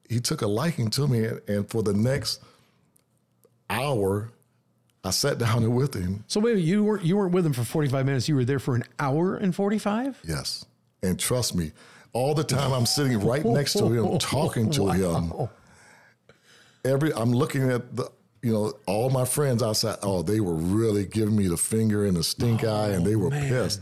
he 0.09 0.19
took 0.19 0.41
a 0.41 0.47
liking 0.47 0.89
to 0.91 1.07
me, 1.07 1.25
and- 1.25 1.41
and 1.47 1.69
for 1.69 1.83
the 1.83 1.93
next 1.93 2.39
hour, 3.69 4.31
I 5.03 5.09
sat 5.11 5.37
down 5.37 5.61
there 5.61 5.69
with 5.81 5.93
him. 5.93 6.23
So 6.27 6.39
wait, 6.39 6.59
you 6.59 6.83
weren't 6.83 7.03
you 7.05 7.17
weren't 7.17 7.33
with 7.33 7.45
him 7.45 7.53
for 7.53 7.63
45 7.63 8.05
minutes. 8.05 8.27
You 8.29 8.35
were 8.35 8.45
there 8.45 8.59
for 8.59 8.75
an 8.75 8.83
hour 8.99 9.35
and 9.35 9.53
45? 9.55 10.19
Yes. 10.27 10.65
And 11.03 11.17
trust 11.19 11.55
me, 11.55 11.71
all 12.13 12.33
the 12.33 12.43
time 12.43 12.71
I'm 12.71 12.85
sitting 12.85 13.19
right 13.19 13.45
next 13.45 13.73
to 13.73 13.85
him, 13.85 14.17
talking 14.19 14.69
to 14.71 14.89
him. 14.89 15.31
Every 16.83 17.13
I'm 17.13 17.31
looking 17.31 17.69
at 17.71 17.95
the 17.95 18.11
you 18.41 18.51
know, 18.51 18.73
all 18.87 19.11
my 19.11 19.23
friends 19.25 19.61
outside, 19.61 19.97
oh, 20.01 20.23
they 20.23 20.39
were 20.39 20.55
really 20.55 21.05
giving 21.05 21.35
me 21.35 21.47
the 21.47 21.57
finger 21.57 22.05
and 22.07 22.17
the 22.17 22.23
stink 22.23 22.63
eye 22.63 22.89
and 22.89 23.05
they 23.05 23.15
were 23.15 23.29
pissed. 23.29 23.81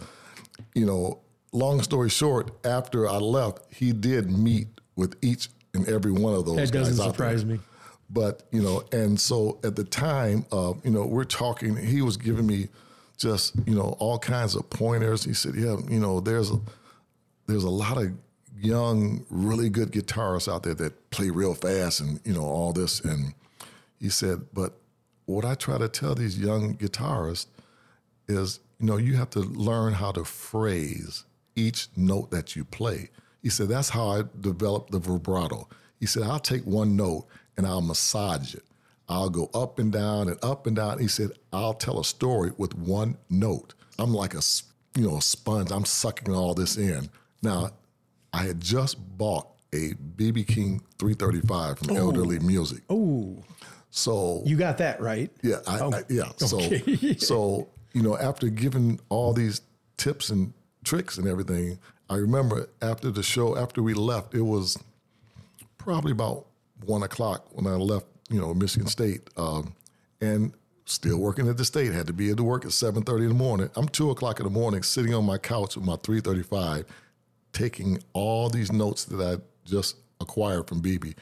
You 0.75 0.85
know, 0.85 1.19
long 1.53 1.81
story 1.81 2.09
short, 2.09 2.51
after 2.65 3.07
I 3.07 3.17
left, 3.17 3.73
he 3.73 3.93
did 3.93 4.29
meet 4.29 4.67
with 4.97 5.15
each 5.21 5.47
and 5.73 5.87
every 5.87 6.11
one 6.11 6.33
of 6.33 6.45
those 6.45 6.57
That 6.57 6.71
doesn't 6.71 6.95
guys 6.95 6.97
there. 6.97 7.07
surprise 7.07 7.45
me. 7.45 7.59
But 8.09 8.43
you 8.51 8.61
know, 8.61 8.83
and 8.91 9.19
so 9.19 9.59
at 9.63 9.75
the 9.77 9.83
time, 9.85 10.45
uh, 10.51 10.73
you 10.83 10.89
know, 10.91 11.05
we're 11.05 11.23
talking. 11.25 11.77
He 11.77 12.01
was 12.01 12.17
giving 12.17 12.47
me 12.47 12.67
just 13.17 13.55
you 13.67 13.75
know 13.75 13.95
all 13.99 14.17
kinds 14.17 14.55
of 14.55 14.67
pointers. 14.69 15.23
He 15.23 15.33
said, 15.33 15.53
"Yeah, 15.55 15.77
you 15.87 15.99
know, 15.99 16.19
there's 16.19 16.49
a 16.49 16.59
there's 17.49 17.63
a 17.63 17.69
lot 17.69 17.97
of 17.97 18.13
young, 18.57 19.25
really 19.29 19.69
good 19.69 19.91
guitarists 19.91 20.51
out 20.51 20.63
there 20.63 20.75
that 20.75 21.09
play 21.11 21.29
real 21.29 21.53
fast, 21.53 21.99
and 21.99 22.19
you 22.23 22.33
know 22.33 22.43
all 22.43 22.73
this." 22.73 22.99
And 23.01 23.33
he 23.99 24.09
said, 24.09 24.47
"But 24.53 24.73
what 25.25 25.45
I 25.45 25.53
try 25.55 25.77
to 25.77 25.87
tell 25.87 26.15
these 26.15 26.39
young 26.39 26.75
guitarists 26.75 27.45
is, 28.27 28.59
you 28.79 28.87
know, 28.87 28.97
you 28.97 29.15
have 29.15 29.29
to 29.31 29.41
learn 29.41 29.93
how 29.93 30.11
to 30.11 30.23
phrase 30.23 31.25
each 31.55 31.87
note 31.95 32.31
that 32.31 32.55
you 32.55 32.63
play. 32.65 33.09
He 33.43 33.49
said, 33.49 33.69
that's 33.69 33.89
how 33.89 34.09
I 34.09 34.23
developed 34.39 34.91
the 34.91 34.99
vibrato. 34.99 35.67
He 35.99 36.05
said, 36.05 36.23
I'll 36.23 36.39
take 36.39 36.63
one 36.63 36.95
note 36.95 37.27
and 37.57 37.67
I'll 37.67 37.81
massage 37.81 38.55
it. 38.55 38.63
I'll 39.07 39.29
go 39.29 39.49
up 39.53 39.79
and 39.79 39.91
down 39.91 40.29
and 40.29 40.37
up 40.43 40.67
and 40.67 40.75
down. 40.75 40.99
He 40.99 41.07
said, 41.07 41.31
I'll 41.51 41.73
tell 41.73 41.99
a 41.99 42.05
story 42.05 42.51
with 42.57 42.75
one 42.75 43.17
note. 43.29 43.73
I'm 43.97 44.13
like 44.13 44.33
a, 44.33 44.41
you 44.95 45.07
know, 45.07 45.17
a 45.17 45.21
sponge. 45.21 45.71
I'm 45.71 45.85
sucking 45.85 46.33
all 46.33 46.53
this 46.53 46.77
in. 46.77 47.09
Now, 47.41 47.71
I 48.33 48.43
had 48.43 48.59
just 48.59 48.97
bought 49.17 49.47
a 49.73 49.93
BB 50.17 50.47
King 50.47 50.81
335 50.97 51.79
from 51.79 51.97
Elderly 51.97 52.39
Music. 52.39 52.81
Oh, 52.89 53.37
So 53.91 54.41
you 54.45 54.57
got 54.57 54.77
that 54.79 55.01
right. 55.01 55.31
yeah, 55.41 55.57
I, 55.67 55.79
I, 55.79 56.03
yeah. 56.09 56.29
So, 56.37 56.59
okay. 56.59 57.15
so 57.17 57.69
you 57.93 58.01
know, 58.03 58.17
after 58.17 58.49
giving 58.49 58.99
all 59.09 59.33
these 59.33 59.61
tips 59.97 60.29
and 60.29 60.53
tricks 60.83 61.17
and 61.17 61.27
everything, 61.27 61.79
I 62.09 62.15
remember 62.15 62.69
after 62.81 63.11
the 63.11 63.23
show, 63.23 63.57
after 63.57 63.81
we 63.83 63.93
left, 63.93 64.33
it 64.33 64.41
was 64.41 64.77
probably 65.77 66.11
about 66.11 66.45
one 66.85 67.03
o'clock 67.03 67.47
when 67.51 67.67
I 67.67 67.75
left, 67.75 68.05
you 68.29 68.39
know, 68.39 68.53
Michigan 68.53 68.87
State, 68.87 69.29
um, 69.37 69.73
and 70.21 70.53
still 70.85 71.17
working 71.17 71.47
at 71.47 71.57
the 71.57 71.65
state. 71.65 71.91
Had 71.93 72.07
to 72.07 72.13
be 72.13 72.31
at 72.31 72.37
the 72.37 72.43
work 72.43 72.65
at 72.65 72.71
seven 72.71 73.03
thirty 73.03 73.23
in 73.23 73.29
the 73.29 73.35
morning. 73.35 73.69
I'm 73.75 73.87
two 73.87 74.09
o'clock 74.11 74.39
in 74.39 74.45
the 74.45 74.51
morning, 74.51 74.83
sitting 74.83 75.13
on 75.13 75.25
my 75.25 75.37
couch 75.37 75.75
with 75.75 75.85
my 75.85 75.95
three 75.97 76.21
thirty 76.21 76.43
five, 76.43 76.85
taking 77.53 77.99
all 78.13 78.49
these 78.49 78.71
notes 78.71 79.05
that 79.05 79.21
I 79.21 79.41
just 79.69 79.97
acquired 80.19 80.67
from 80.67 80.81
BB, 80.81 81.15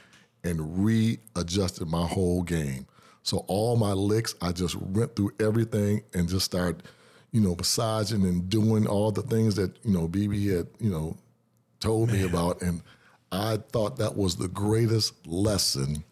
and 0.43 0.83
readjusted 0.83 1.87
my 1.87 2.05
whole 2.05 2.43
game. 2.43 2.87
So 3.23 3.39
all 3.47 3.75
my 3.75 3.91
licks, 3.91 4.35
I 4.41 4.51
just 4.51 4.75
went 4.75 5.15
through 5.15 5.31
everything 5.39 6.03
and 6.13 6.29
just 6.29 6.45
started, 6.45 6.83
you 7.31 7.41
know, 7.41 7.55
massaging 7.55 8.23
and 8.23 8.49
doing 8.49 8.87
all 8.87 9.11
the 9.11 9.21
things 9.21 9.55
that 9.55 9.77
you 9.83 9.93
know 9.93 10.07
BB 10.07 10.55
had, 10.55 10.67
you 10.79 10.89
know, 10.89 11.17
told 11.79 12.11
me 12.11 12.23
about, 12.23 12.61
and 12.61 12.81
I 13.31 13.57
thought 13.71 13.97
that 13.97 14.15
was 14.15 14.37
the 14.37 14.47
greatest 14.47 15.27
lesson 15.27 16.03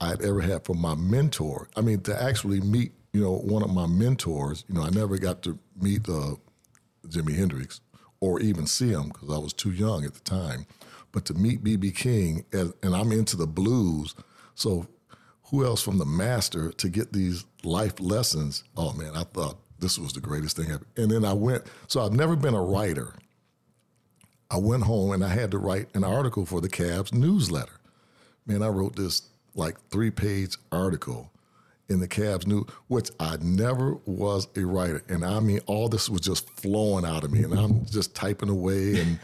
I'd 0.00 0.22
ever 0.22 0.40
had 0.40 0.64
from 0.64 0.80
my 0.80 0.94
mentor. 0.94 1.68
I 1.76 1.80
mean, 1.80 2.00
to 2.02 2.22
actually 2.22 2.60
meet, 2.60 2.92
you 3.12 3.22
know, 3.22 3.38
one 3.38 3.62
of 3.62 3.72
my 3.72 3.86
mentors. 3.86 4.64
You 4.68 4.74
know, 4.74 4.82
I 4.82 4.90
never 4.90 5.18
got 5.18 5.42
to 5.42 5.58
meet 5.80 6.08
uh, 6.08 6.34
Jimi 7.06 7.36
Hendrix 7.36 7.80
or 8.20 8.40
even 8.40 8.66
see 8.66 8.90
him 8.90 9.08
because 9.08 9.30
I 9.30 9.38
was 9.38 9.52
too 9.52 9.70
young 9.70 10.04
at 10.04 10.14
the 10.14 10.20
time. 10.20 10.66
But 11.12 11.24
to 11.26 11.34
meet 11.34 11.64
BB 11.64 11.94
King, 11.94 12.44
and, 12.52 12.72
and 12.82 12.94
I'm 12.94 13.12
into 13.12 13.36
the 13.36 13.46
blues, 13.46 14.14
so 14.54 14.86
who 15.44 15.64
else 15.64 15.82
from 15.82 15.98
the 15.98 16.04
master 16.04 16.72
to 16.72 16.88
get 16.88 17.12
these 17.12 17.44
life 17.62 18.00
lessons? 18.00 18.64
Oh 18.76 18.92
man, 18.92 19.12
I 19.14 19.24
thought 19.24 19.58
this 19.78 19.98
was 19.98 20.12
the 20.12 20.20
greatest 20.20 20.56
thing 20.56 20.70
ever. 20.70 20.86
And 20.96 21.10
then 21.10 21.24
I 21.24 21.32
went, 21.32 21.64
so 21.86 22.04
I've 22.04 22.12
never 22.12 22.36
been 22.36 22.54
a 22.54 22.62
writer. 22.62 23.14
I 24.50 24.58
went 24.58 24.84
home 24.84 25.12
and 25.12 25.24
I 25.24 25.28
had 25.28 25.50
to 25.52 25.58
write 25.58 25.88
an 25.94 26.04
article 26.04 26.46
for 26.46 26.60
the 26.60 26.68
CABS 26.68 27.12
newsletter. 27.12 27.80
Man, 28.46 28.62
I 28.62 28.68
wrote 28.68 28.96
this 28.96 29.22
like 29.54 29.76
three 29.90 30.10
page 30.10 30.56
article 30.70 31.30
in 31.88 32.00
the 32.00 32.08
CABS 32.08 32.46
News, 32.46 32.64
which 32.88 33.10
I 33.20 33.36
never 33.40 33.94
was 34.06 34.48
a 34.56 34.64
writer. 34.64 35.02
And 35.08 35.24
I 35.24 35.40
mean, 35.40 35.60
all 35.66 35.88
this 35.88 36.08
was 36.08 36.20
just 36.20 36.48
flowing 36.50 37.04
out 37.04 37.24
of 37.24 37.32
me, 37.32 37.42
and 37.42 37.54
I'm 37.54 37.84
just 37.86 38.14
typing 38.14 38.48
away. 38.48 39.00
And 39.00 39.18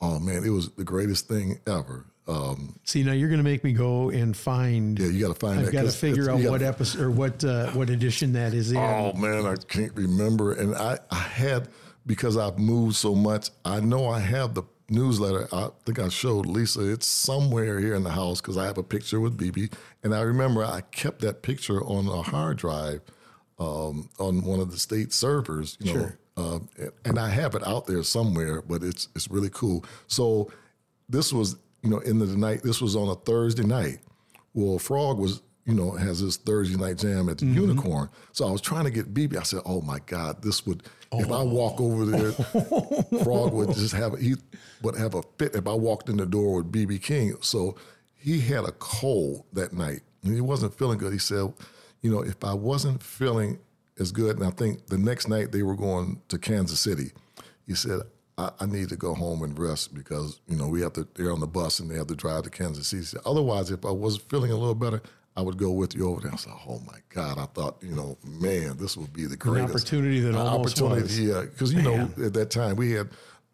oh 0.00 0.18
man, 0.18 0.44
it 0.44 0.50
was 0.50 0.70
the 0.72 0.84
greatest 0.84 1.28
thing 1.28 1.58
ever. 1.66 2.06
Um, 2.26 2.78
See, 2.84 3.02
now 3.02 3.12
you're 3.12 3.28
going 3.28 3.38
to 3.38 3.44
make 3.44 3.62
me 3.64 3.72
go 3.72 4.08
and 4.08 4.34
find. 4.34 4.98
yeah, 4.98 5.08
you 5.08 5.20
got 5.20 5.34
to 5.34 5.38
find 5.38 5.60
I've 5.60 5.72
got 5.72 5.82
to 5.82 5.90
figure 5.90 6.30
out 6.30 6.36
what 6.40 6.60
gotta- 6.60 6.68
episode 6.68 7.02
or 7.02 7.10
what 7.10 7.44
uh, 7.44 7.70
what 7.72 7.90
edition 7.90 8.32
that 8.32 8.54
is 8.54 8.70
in. 8.72 8.78
Oh 8.78 9.12
man, 9.12 9.44
I 9.44 9.56
can't 9.56 9.92
remember. 9.94 10.52
And 10.52 10.74
I, 10.74 10.98
I 11.10 11.16
had 11.16 11.68
because 12.06 12.36
I've 12.36 12.58
moved 12.58 12.96
so 12.96 13.14
much. 13.14 13.50
I 13.64 13.80
know 13.80 14.08
I 14.08 14.20
have 14.20 14.54
the 14.54 14.62
newsletter. 14.88 15.48
I 15.52 15.68
think 15.84 15.98
I 15.98 16.08
showed 16.08 16.46
Lisa. 16.46 16.90
It's 16.92 17.06
somewhere 17.06 17.78
here 17.80 17.94
in 17.94 18.02
the 18.04 18.10
house 18.10 18.40
because 18.40 18.56
I 18.56 18.64
have 18.66 18.78
a 18.78 18.82
picture 18.82 19.20
with 19.20 19.38
BB. 19.38 19.72
And 20.02 20.14
I 20.14 20.20
remember 20.20 20.64
I 20.64 20.82
kept 20.92 21.20
that 21.20 21.42
picture 21.42 21.82
on 21.82 22.06
a 22.06 22.22
hard 22.22 22.58
drive 22.58 23.00
um, 23.58 24.08
on 24.18 24.42
one 24.42 24.60
of 24.60 24.70
the 24.70 24.78
state 24.78 25.12
servers. 25.12 25.76
You 25.80 25.94
know, 25.94 26.00
Sure. 26.00 26.18
uh, 26.36 26.58
and 27.04 27.18
I 27.18 27.28
have 27.28 27.54
it 27.54 27.66
out 27.66 27.86
there 27.86 28.02
somewhere. 28.02 28.62
But 28.62 28.82
it's 28.82 29.08
it's 29.14 29.30
really 29.30 29.50
cool. 29.50 29.84
So 30.06 30.50
this 31.08 31.32
was 31.32 31.56
you 31.82 31.90
know 31.90 31.98
in 31.98 32.18
the 32.18 32.26
night. 32.26 32.62
This 32.62 32.80
was 32.80 32.96
on 32.96 33.08
a 33.08 33.14
Thursday 33.14 33.64
night. 33.64 33.98
Well, 34.52 34.78
Frog 34.78 35.18
was, 35.18 35.42
you 35.66 35.74
know, 35.74 35.92
has 35.92 36.20
this 36.20 36.36
Thursday 36.36 36.76
night 36.76 36.98
jam 36.98 37.28
at 37.28 37.38
the 37.38 37.46
Mm-hmm. 37.46 37.60
Unicorn. 37.60 38.10
So 38.32 38.46
I 38.46 38.50
was 38.50 38.60
trying 38.60 38.84
to 38.84 38.90
get 38.90 39.14
BB. 39.14 39.36
I 39.38 39.42
said, 39.42 39.60
"Oh 39.64 39.80
my 39.80 39.98
God, 40.06 40.42
this 40.42 40.66
would 40.66 40.82
if 41.12 41.30
I 41.30 41.42
walk 41.42 41.80
over 41.80 42.04
there, 42.04 42.32
Frog 43.24 43.52
would 43.52 43.72
just 43.74 43.94
have 43.94 44.18
he 44.18 44.34
would 44.82 44.96
have 44.96 45.14
a 45.14 45.22
fit 45.38 45.54
if 45.54 45.66
I 45.66 45.72
walked 45.72 46.08
in 46.08 46.16
the 46.16 46.26
door 46.26 46.56
with 46.56 46.72
BB 46.72 47.02
King." 47.02 47.36
So 47.40 47.76
he 48.14 48.40
had 48.40 48.64
a 48.64 48.72
cold 48.72 49.44
that 49.52 49.72
night, 49.72 50.00
and 50.22 50.34
he 50.34 50.40
wasn't 50.40 50.76
feeling 50.76 50.98
good. 50.98 51.12
He 51.12 51.18
said, 51.18 51.52
"You 52.02 52.10
know, 52.10 52.20
if 52.22 52.42
I 52.44 52.52
wasn't 52.54 53.02
feeling 53.02 53.58
as 53.98 54.10
good, 54.12 54.36
and 54.36 54.44
I 54.46 54.50
think 54.50 54.88
the 54.88 54.98
next 54.98 55.28
night 55.28 55.52
they 55.52 55.62
were 55.62 55.76
going 55.76 56.20
to 56.28 56.38
Kansas 56.38 56.80
City, 56.80 57.12
he 57.66 57.74
said." 57.74 58.00
I, 58.36 58.50
I 58.58 58.66
need 58.66 58.88
to 58.88 58.96
go 58.96 59.14
home 59.14 59.44
and 59.44 59.56
rest 59.56 59.94
because 59.94 60.40
you 60.48 60.56
know 60.56 60.66
we 60.66 60.80
have 60.80 60.94
to. 60.94 61.06
They're 61.14 61.30
on 61.30 61.38
the 61.38 61.46
bus 61.46 61.78
and 61.78 61.88
they 61.88 61.94
have 61.94 62.08
to 62.08 62.16
drive 62.16 62.42
to 62.42 62.50
Kansas 62.50 62.88
City. 62.88 63.04
Said, 63.04 63.20
Otherwise, 63.24 63.70
if 63.70 63.84
I 63.86 63.92
was 63.92 64.16
feeling 64.16 64.50
a 64.50 64.56
little 64.56 64.74
better, 64.74 65.00
I 65.36 65.42
would 65.42 65.56
go 65.56 65.72
with 65.72 65.96
you 65.96 66.08
over 66.08 66.20
there. 66.20 66.32
I 66.32 66.36
said, 66.36 66.52
"Oh 66.68 66.80
my 66.86 66.98
God!" 67.08 67.38
I 67.38 67.46
thought, 67.46 67.78
you 67.82 67.94
know, 67.94 68.16
man, 68.24 68.76
this 68.76 68.96
would 68.96 69.12
be 69.12 69.26
the 69.26 69.36
greatest 69.36 69.74
opportunity 69.74 70.20
that 70.20 70.34
almost 70.34 70.80
opportunity, 70.80 71.02
was. 71.02 71.20
Yeah, 71.20 71.40
because 71.42 71.72
you 71.72 71.82
know 71.82 72.08
at 72.24 72.34
that 72.34 72.50
time 72.50 72.76
we 72.76 72.92
had 72.92 73.10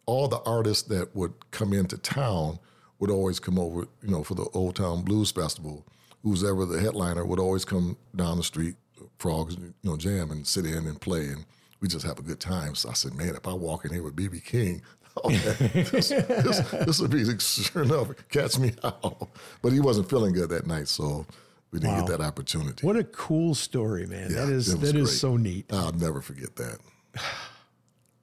all 0.06 0.28
the 0.28 0.40
artists 0.40 0.88
that 0.88 1.14
would 1.14 1.32
come 1.52 1.72
into 1.72 1.96
town 1.96 2.58
would 2.98 3.10
always 3.10 3.40
come 3.40 3.58
over, 3.58 3.86
you 4.02 4.10
know, 4.10 4.22
for 4.22 4.34
the 4.34 4.46
Old 4.52 4.76
Town 4.76 5.02
Blues 5.02 5.30
Festival. 5.30 5.86
Who's 6.22 6.44
ever 6.44 6.66
the 6.66 6.78
headliner 6.78 7.24
would 7.24 7.40
always 7.40 7.64
come 7.64 7.96
down 8.14 8.36
the 8.36 8.42
street, 8.42 8.76
frogs, 9.18 9.56
you 9.56 9.72
know, 9.82 9.96
jam 9.96 10.30
and 10.30 10.46
sit 10.46 10.66
in 10.66 10.86
and 10.86 11.00
play, 11.00 11.28
and 11.28 11.46
we 11.80 11.88
just 11.88 12.04
have 12.04 12.18
a 12.18 12.22
good 12.22 12.40
time. 12.40 12.74
So 12.74 12.90
I 12.90 12.92
said, 12.92 13.14
man, 13.14 13.34
if 13.34 13.48
I 13.48 13.54
walk 13.54 13.86
in 13.86 13.92
here 13.92 14.02
with 14.02 14.16
BB 14.16 14.44
King. 14.44 14.82
Oh, 15.24 15.28
man, 15.28 15.40
this, 15.72 16.10
this, 16.10 16.70
this 16.70 17.00
would 17.00 17.10
be 17.10 17.24
sure 17.40 17.82
enough. 17.82 18.10
Catch 18.30 18.60
me 18.60 18.72
out, 18.84 19.28
but 19.60 19.72
he 19.72 19.80
wasn't 19.80 20.08
feeling 20.08 20.32
good 20.32 20.50
that 20.50 20.68
night, 20.68 20.86
so 20.86 21.26
we 21.72 21.78
didn't 21.78 21.94
Wow. 21.94 22.06
get 22.06 22.18
that 22.18 22.24
opportunity. 22.24 22.86
What 22.86 22.96
a 22.96 23.04
cool 23.04 23.54
story, 23.54 24.06
man. 24.06 24.30
Yeah, 24.30 24.44
that 24.46 24.52
is 24.52 24.74
was 24.76 24.92
that 24.92 24.98
is 24.98 25.18
so 25.20 25.36
neat. 25.36 25.72
I'll 25.72 25.92
never 25.92 26.20
forget 26.20 26.56
that. 26.56 26.78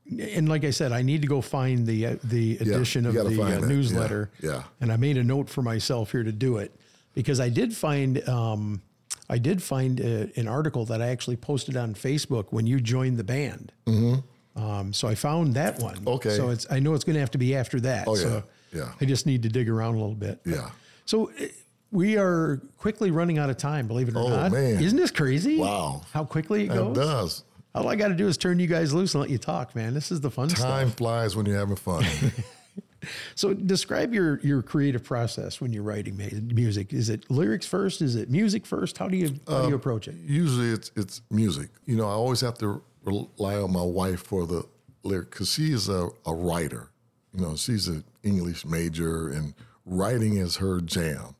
And 0.10 0.48
like 0.48 0.64
I 0.64 0.70
said, 0.70 0.94
I 0.94 1.02
need 1.02 1.22
to 1.24 1.28
go 1.28 1.42
find 1.42 1.86
the 1.86 2.06
uh, 2.06 2.16
the 2.24 2.58
edition 2.60 3.04
you 3.04 3.10
of 3.20 3.30
the 3.30 3.42
uh, 3.44 3.60
newsletter. 3.60 4.32
Yeah, 4.42 4.50
yeah. 4.52 4.64
And 4.80 4.92
I 4.92 4.96
made 4.96 5.18
a 5.18 5.24
note 5.24 5.50
for 5.50 5.62
myself 5.62 6.12
here 6.14 6.24
to 6.24 6.32
do 6.32 6.58
it 6.58 6.74
because 7.14 7.42
I 7.42 7.50
did 7.50 7.76
find 7.76 8.28
um, 8.30 8.82
I 9.30 9.38
did 9.38 9.62
find 9.62 10.00
uh 10.00 10.28
an 10.38 10.48
article 10.48 10.86
that 10.86 11.02
I 11.02 11.08
actually 11.10 11.36
posted 11.36 11.76
on 11.76 11.94
Facebook 11.94 12.46
when 12.52 12.66
you 12.66 12.80
joined 12.80 13.18
the 13.18 13.26
band. 13.26 13.74
Mm-hmm. 13.86 14.62
Um, 14.62 14.94
so 14.94 15.10
I 15.10 15.16
found 15.16 15.56
that 15.56 15.80
one. 15.80 15.98
Okay. 16.08 16.30
So 16.38 16.52
it's 16.52 16.66
I 16.72 16.80
know 16.80 16.94
it's 16.94 17.04
going 17.04 17.16
to 17.16 17.20
have 17.20 17.32
to 17.32 17.38
be 17.38 17.54
after 17.54 17.80
that. 17.82 18.08
Oh, 18.08 18.16
So 18.16 18.44
yeah. 18.72 18.80
Yeah. 18.84 18.92
I 19.02 19.06
just 19.06 19.26
need 19.26 19.44
to 19.44 19.50
dig 19.50 19.70
around 19.70 19.96
a 19.96 19.98
little 20.00 20.16
bit. 20.16 20.40
Yeah. 20.46 20.70
So 21.06 21.32
uh, 21.32 21.48
we 21.92 22.18
are 22.18 22.62
quickly 22.78 23.12
running 23.12 23.38
out 23.38 23.50
of 23.50 23.58
time. 23.58 23.88
Believe 23.88 24.10
it 24.10 24.16
or 24.16 24.20
Oh, 24.20 24.30
not. 24.30 24.52
man. 24.52 24.84
Isn't 24.84 24.98
this 24.98 25.12
crazy? 25.12 25.58
Wow. 25.58 26.02
How 26.14 26.26
quickly 26.26 26.64
it 26.66 26.68
goes. 26.68 26.98
It 26.98 27.00
does. 27.00 27.44
All 27.76 27.88
I 27.88 27.96
got 27.96 28.08
to 28.08 28.16
do 28.16 28.28
is 28.28 28.38
turn 28.38 28.60
you 28.60 28.68
guys 28.68 28.94
loose 28.94 29.14
and 29.14 29.22
let 29.22 29.30
you 29.30 29.38
talk, 29.38 29.76
man. 29.76 29.94
This 29.94 30.12
is 30.12 30.20
the 30.20 30.32
fun 30.32 30.50
stuff. 30.50 30.66
Time 30.66 30.90
flies 30.90 31.36
when 31.36 31.46
you're 31.46 31.58
having 31.58 31.76
fun. 31.76 32.04
So 33.36 33.54
describe 33.54 34.14
your 34.14 34.40
your 34.40 34.62
creative 34.62 35.04
process 35.04 35.62
when 35.62 35.72
you're 35.72 35.84
writing 35.84 36.18
music. 36.54 36.94
Is 36.94 37.10
it 37.10 37.30
lyrics 37.30 37.66
first? 37.66 38.02
Is 38.02 38.16
it 38.16 38.30
music 38.30 38.66
first? 38.66 38.98
How 38.98 39.08
do 39.08 39.16
you 39.16 39.40
how 39.48 39.62
do 39.62 39.68
you 39.70 39.74
uh, 39.76 39.78
approach 39.78 40.08
it? 40.08 40.16
Usually 40.26 40.70
it's 40.72 40.92
it's 40.96 41.22
music. 41.30 41.70
You 41.86 41.96
know, 41.96 42.06
I 42.06 42.14
always 42.14 42.42
have 42.42 42.58
to 42.58 42.82
rely 43.04 43.56
on 43.56 43.72
my 43.72 43.84
wife 43.84 44.22
for 44.24 44.46
the 44.46 44.64
lyric 45.04 45.30
because 45.32 45.54
she 45.54 45.72
is 45.72 45.90
a, 45.90 46.10
a 46.26 46.34
writer. 46.34 46.90
You 47.34 47.42
know, 47.42 47.56
she's 47.56 47.88
an 47.88 48.04
English 48.24 48.66
major 48.66 49.30
and 49.30 49.54
writing 49.86 50.38
is 50.38 50.58
her 50.58 50.82
jam. 50.82 51.36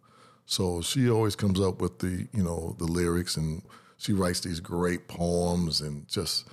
So 0.48 0.82
she 0.82 1.10
always 1.10 1.36
comes 1.36 1.60
up 1.60 1.82
with 1.82 2.00
the 2.00 2.28
you 2.34 2.42
know 2.42 2.76
the 2.80 2.86
lyrics 2.86 3.36
and 3.36 3.62
she 3.98 4.14
writes 4.14 4.40
these 4.40 4.62
great 4.62 5.08
poems 5.10 5.82
and 5.82 6.08
just 6.08 6.48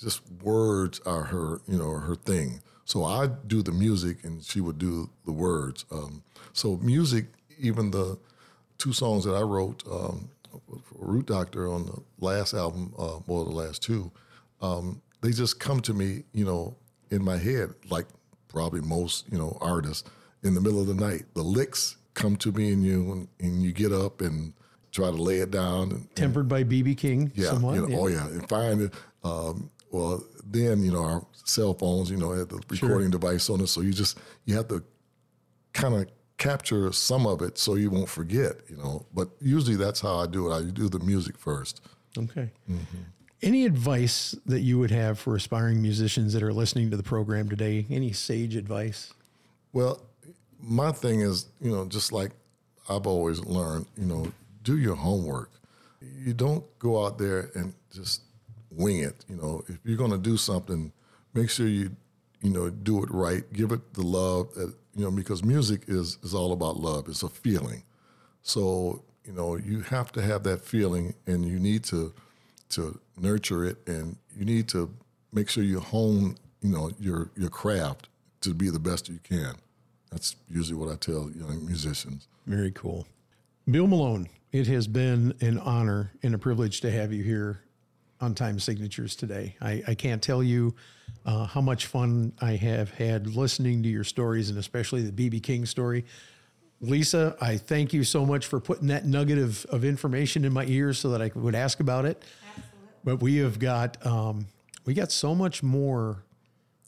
just 0.00 0.22
words 0.42 1.00
are 1.04 1.24
her 1.24 1.60
you 1.66 1.76
know 1.76 1.90
her 1.98 2.14
thing. 2.14 2.62
So 2.84 3.04
I 3.04 3.26
do 3.46 3.62
the 3.62 3.72
music 3.72 4.22
and 4.22 4.42
she 4.44 4.60
would 4.60 4.78
do 4.78 5.10
the 5.26 5.32
words. 5.32 5.84
Um, 5.90 6.22
so 6.52 6.76
music, 6.76 7.26
even 7.58 7.90
the 7.90 8.16
two 8.78 8.92
songs 8.92 9.24
that 9.24 9.34
I 9.34 9.40
wrote 9.40 9.82
um, 9.90 10.28
for 10.84 10.98
Root 10.98 11.26
Doctor 11.26 11.68
on 11.68 11.86
the 11.86 12.00
last 12.20 12.54
album, 12.54 12.94
uh, 12.96 13.18
the 13.26 13.32
last 13.32 13.82
two, 13.82 14.10
um, 14.60 15.02
they 15.20 15.30
just 15.30 15.58
come 15.58 15.80
to 15.82 15.94
me, 15.94 16.24
you 16.32 16.44
know, 16.44 16.76
in 17.10 17.24
my 17.24 17.38
head, 17.38 17.70
like 17.88 18.06
probably 18.48 18.80
most, 18.80 19.30
you 19.30 19.38
know, 19.38 19.56
artists 19.60 20.08
in 20.42 20.54
the 20.54 20.60
middle 20.60 20.80
of 20.80 20.86
the 20.86 20.94
night. 20.94 21.22
The 21.34 21.42
licks 21.42 21.96
come 22.14 22.36
to 22.36 22.52
me 22.52 22.72
and 22.72 22.84
you 22.84 23.12
and, 23.12 23.28
and 23.40 23.62
you 23.62 23.72
get 23.72 23.92
up 23.92 24.20
and 24.20 24.52
try 24.90 25.06
to 25.06 25.16
lay 25.16 25.38
it 25.38 25.50
down 25.50 25.90
and, 25.90 26.14
Tempered 26.14 26.48
by 26.48 26.64
BB 26.64 26.96
King, 26.98 27.32
yeah, 27.34 27.50
somewhat. 27.50 27.76
you 27.76 27.88
know, 27.88 28.00
oh 28.00 28.06
yeah, 28.08 28.26
and 28.26 28.48
find 28.48 28.82
it. 28.82 28.94
Um, 29.24 29.70
well, 29.90 30.24
then 30.44 30.82
you 30.82 30.92
know 30.92 31.02
our 31.02 31.26
cell 31.44 31.74
phones, 31.74 32.10
you 32.10 32.16
know, 32.16 32.32
had 32.32 32.48
the 32.48 32.60
recording 32.68 33.10
device 33.10 33.48
on 33.50 33.60
it, 33.60 33.68
so 33.68 33.80
you 33.80 33.92
just 33.92 34.18
you 34.44 34.56
have 34.56 34.68
to 34.68 34.82
kind 35.72 35.94
of 35.94 36.06
capture 36.38 36.90
some 36.92 37.26
of 37.26 37.40
it 37.40 37.56
so 37.56 37.74
you 37.74 37.90
won't 37.90 38.08
forget, 38.08 38.52
you 38.68 38.76
know. 38.76 39.06
But 39.14 39.30
usually 39.40 39.76
that's 39.76 40.00
how 40.00 40.16
I 40.16 40.26
do 40.26 40.50
it. 40.50 40.54
I 40.54 40.62
do 40.62 40.88
the 40.88 40.98
music 40.98 41.38
first. 41.38 41.80
Okay. 42.18 42.50
Mm-hmm. 42.70 42.98
Any 43.42 43.64
advice 43.64 44.36
that 44.46 44.60
you 44.60 44.78
would 44.78 44.90
have 44.90 45.18
for 45.18 45.34
aspiring 45.34 45.82
musicians 45.82 46.32
that 46.32 46.42
are 46.42 46.52
listening 46.52 46.90
to 46.90 46.96
the 46.96 47.02
program 47.02 47.48
today? 47.48 47.86
Any 47.90 48.12
sage 48.12 48.54
advice? 48.54 49.12
Well, 49.72 50.00
my 50.62 50.92
thing 50.92 51.20
is, 51.20 51.46
you 51.60 51.70
know, 51.70 51.86
just 51.86 52.12
like 52.12 52.30
I've 52.88 53.06
always 53.06 53.40
learned, 53.44 53.86
you 53.96 54.06
know, 54.06 54.32
do 54.62 54.78
your 54.78 54.94
homework. 54.96 55.50
You 56.00 56.34
don't 56.34 56.64
go 56.78 57.04
out 57.04 57.18
there 57.18 57.50
and 57.54 57.74
just 57.92 58.22
wing 58.70 58.98
it. 59.00 59.24
You 59.28 59.36
know, 59.36 59.62
if 59.68 59.78
you're 59.84 59.96
going 59.96 60.10
to 60.10 60.18
do 60.18 60.36
something, 60.36 60.92
make 61.34 61.50
sure 61.50 61.66
you, 61.66 61.90
you 62.40 62.50
know, 62.50 62.70
do 62.70 63.02
it 63.02 63.10
right. 63.10 63.50
Give 63.52 63.72
it 63.72 63.94
the 63.94 64.02
love 64.02 64.54
that 64.54 64.74
you 64.94 65.04
know, 65.04 65.10
because 65.10 65.42
music 65.42 65.84
is 65.88 66.18
is 66.22 66.34
all 66.34 66.52
about 66.52 66.76
love. 66.76 67.08
It's 67.08 67.22
a 67.22 67.28
feeling. 67.28 67.82
So 68.42 69.02
you 69.24 69.32
know, 69.32 69.56
you 69.56 69.80
have 69.82 70.12
to 70.12 70.22
have 70.22 70.42
that 70.44 70.60
feeling, 70.60 71.14
and 71.26 71.44
you 71.44 71.58
need 71.58 71.84
to 71.84 72.12
to 72.70 72.98
nurture 73.16 73.64
it, 73.64 73.78
and 73.86 74.16
you 74.36 74.44
need 74.44 74.68
to 74.68 74.92
make 75.32 75.48
sure 75.48 75.62
you 75.62 75.80
hone, 75.80 76.36
you 76.60 76.70
know, 76.70 76.90
your 76.98 77.30
your 77.36 77.50
craft 77.50 78.08
to 78.42 78.54
be 78.54 78.68
the 78.70 78.78
best 78.80 79.08
you 79.08 79.18
can. 79.22 79.54
That's 80.12 80.36
usually 80.48 80.78
what 80.78 80.92
I 80.92 80.96
tell 80.96 81.30
young 81.30 81.64
musicians. 81.64 82.28
Very 82.46 82.70
cool. 82.70 83.06
Bill 83.68 83.86
Malone, 83.86 84.28
it 84.52 84.66
has 84.66 84.86
been 84.86 85.34
an 85.40 85.58
honor 85.58 86.12
and 86.22 86.34
a 86.34 86.38
privilege 86.38 86.82
to 86.82 86.90
have 86.90 87.12
you 87.12 87.22
here 87.22 87.62
on 88.20 88.34
Time 88.34 88.60
Signatures 88.60 89.16
today. 89.16 89.56
I, 89.60 89.82
I 89.88 89.94
can't 89.94 90.22
tell 90.22 90.42
you 90.42 90.74
uh, 91.24 91.46
how 91.46 91.60
much 91.60 91.86
fun 91.86 92.32
I 92.40 92.52
have 92.52 92.90
had 92.90 93.26
listening 93.34 93.82
to 93.82 93.88
your 93.88 94.04
stories 94.04 94.50
and 94.50 94.58
especially 94.58 95.02
the 95.02 95.30
BB 95.30 95.42
King 95.42 95.66
story. 95.66 96.04
Lisa, 96.80 97.36
I 97.40 97.56
thank 97.56 97.92
you 97.92 98.04
so 98.04 98.26
much 98.26 98.46
for 98.46 98.60
putting 98.60 98.88
that 98.88 99.06
nugget 99.06 99.38
of, 99.38 99.64
of 99.66 99.84
information 99.84 100.44
in 100.44 100.52
my 100.52 100.66
ears 100.66 100.98
so 100.98 101.10
that 101.10 101.22
I 101.22 101.30
would 101.34 101.54
ask 101.54 101.80
about 101.80 102.04
it. 102.04 102.22
Absolutely. 102.56 102.70
But 103.04 103.22
we 103.22 103.36
have 103.36 103.58
got 103.58 104.04
um, 104.04 104.46
we 104.84 104.94
got 104.94 105.12
so 105.12 105.34
much 105.34 105.62
more 105.62 106.24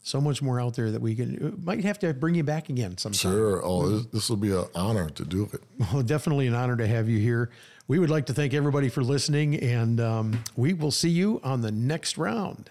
so 0.05 0.21
much 0.21 0.43
more 0.43 0.61
out 0.61 0.75
there 0.75 0.91
that 0.91 1.01
we 1.01 1.15
can 1.15 1.61
might 1.65 1.83
have 1.83 1.99
to 1.99 2.13
bring 2.15 2.35
you 2.35 2.45
back 2.45 2.69
again 2.69 2.97
sometime. 2.99 3.33
Sure. 3.33 3.65
Oh, 3.65 3.89
this, 3.89 4.07
this 4.07 4.31
will 4.31 4.37
be 4.37 4.53
an 4.53 4.67
honor 4.75 5.09
to 5.11 5.25
do 5.25 5.49
it. 5.53 5.63
Well, 5.93 6.03
definitely 6.03 6.47
an 6.47 6.55
honor 6.55 6.77
to 6.77 6.87
have 6.87 7.09
you 7.09 7.19
here. 7.19 7.51
We 7.89 7.99
would 7.99 8.11
like 8.11 8.27
to 8.27 8.35
thank 8.35 8.55
everybody 8.55 8.89
for 8.89 9.03
listening, 9.03 9.57
and 9.57 10.01
um, 10.01 10.45
we 10.57 10.73
will 10.73 10.91
see 10.91 11.11
you 11.11 11.41
on 11.45 11.61
the 11.61 11.71
next 11.71 12.17
round. 12.17 12.71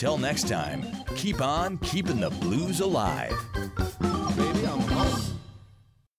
Until 0.00 0.16
next 0.16 0.48
time, 0.48 0.82
keep 1.14 1.42
on 1.42 1.76
keeping 1.76 2.20
the 2.20 2.30
blues 2.30 2.80
alive. 2.80 3.36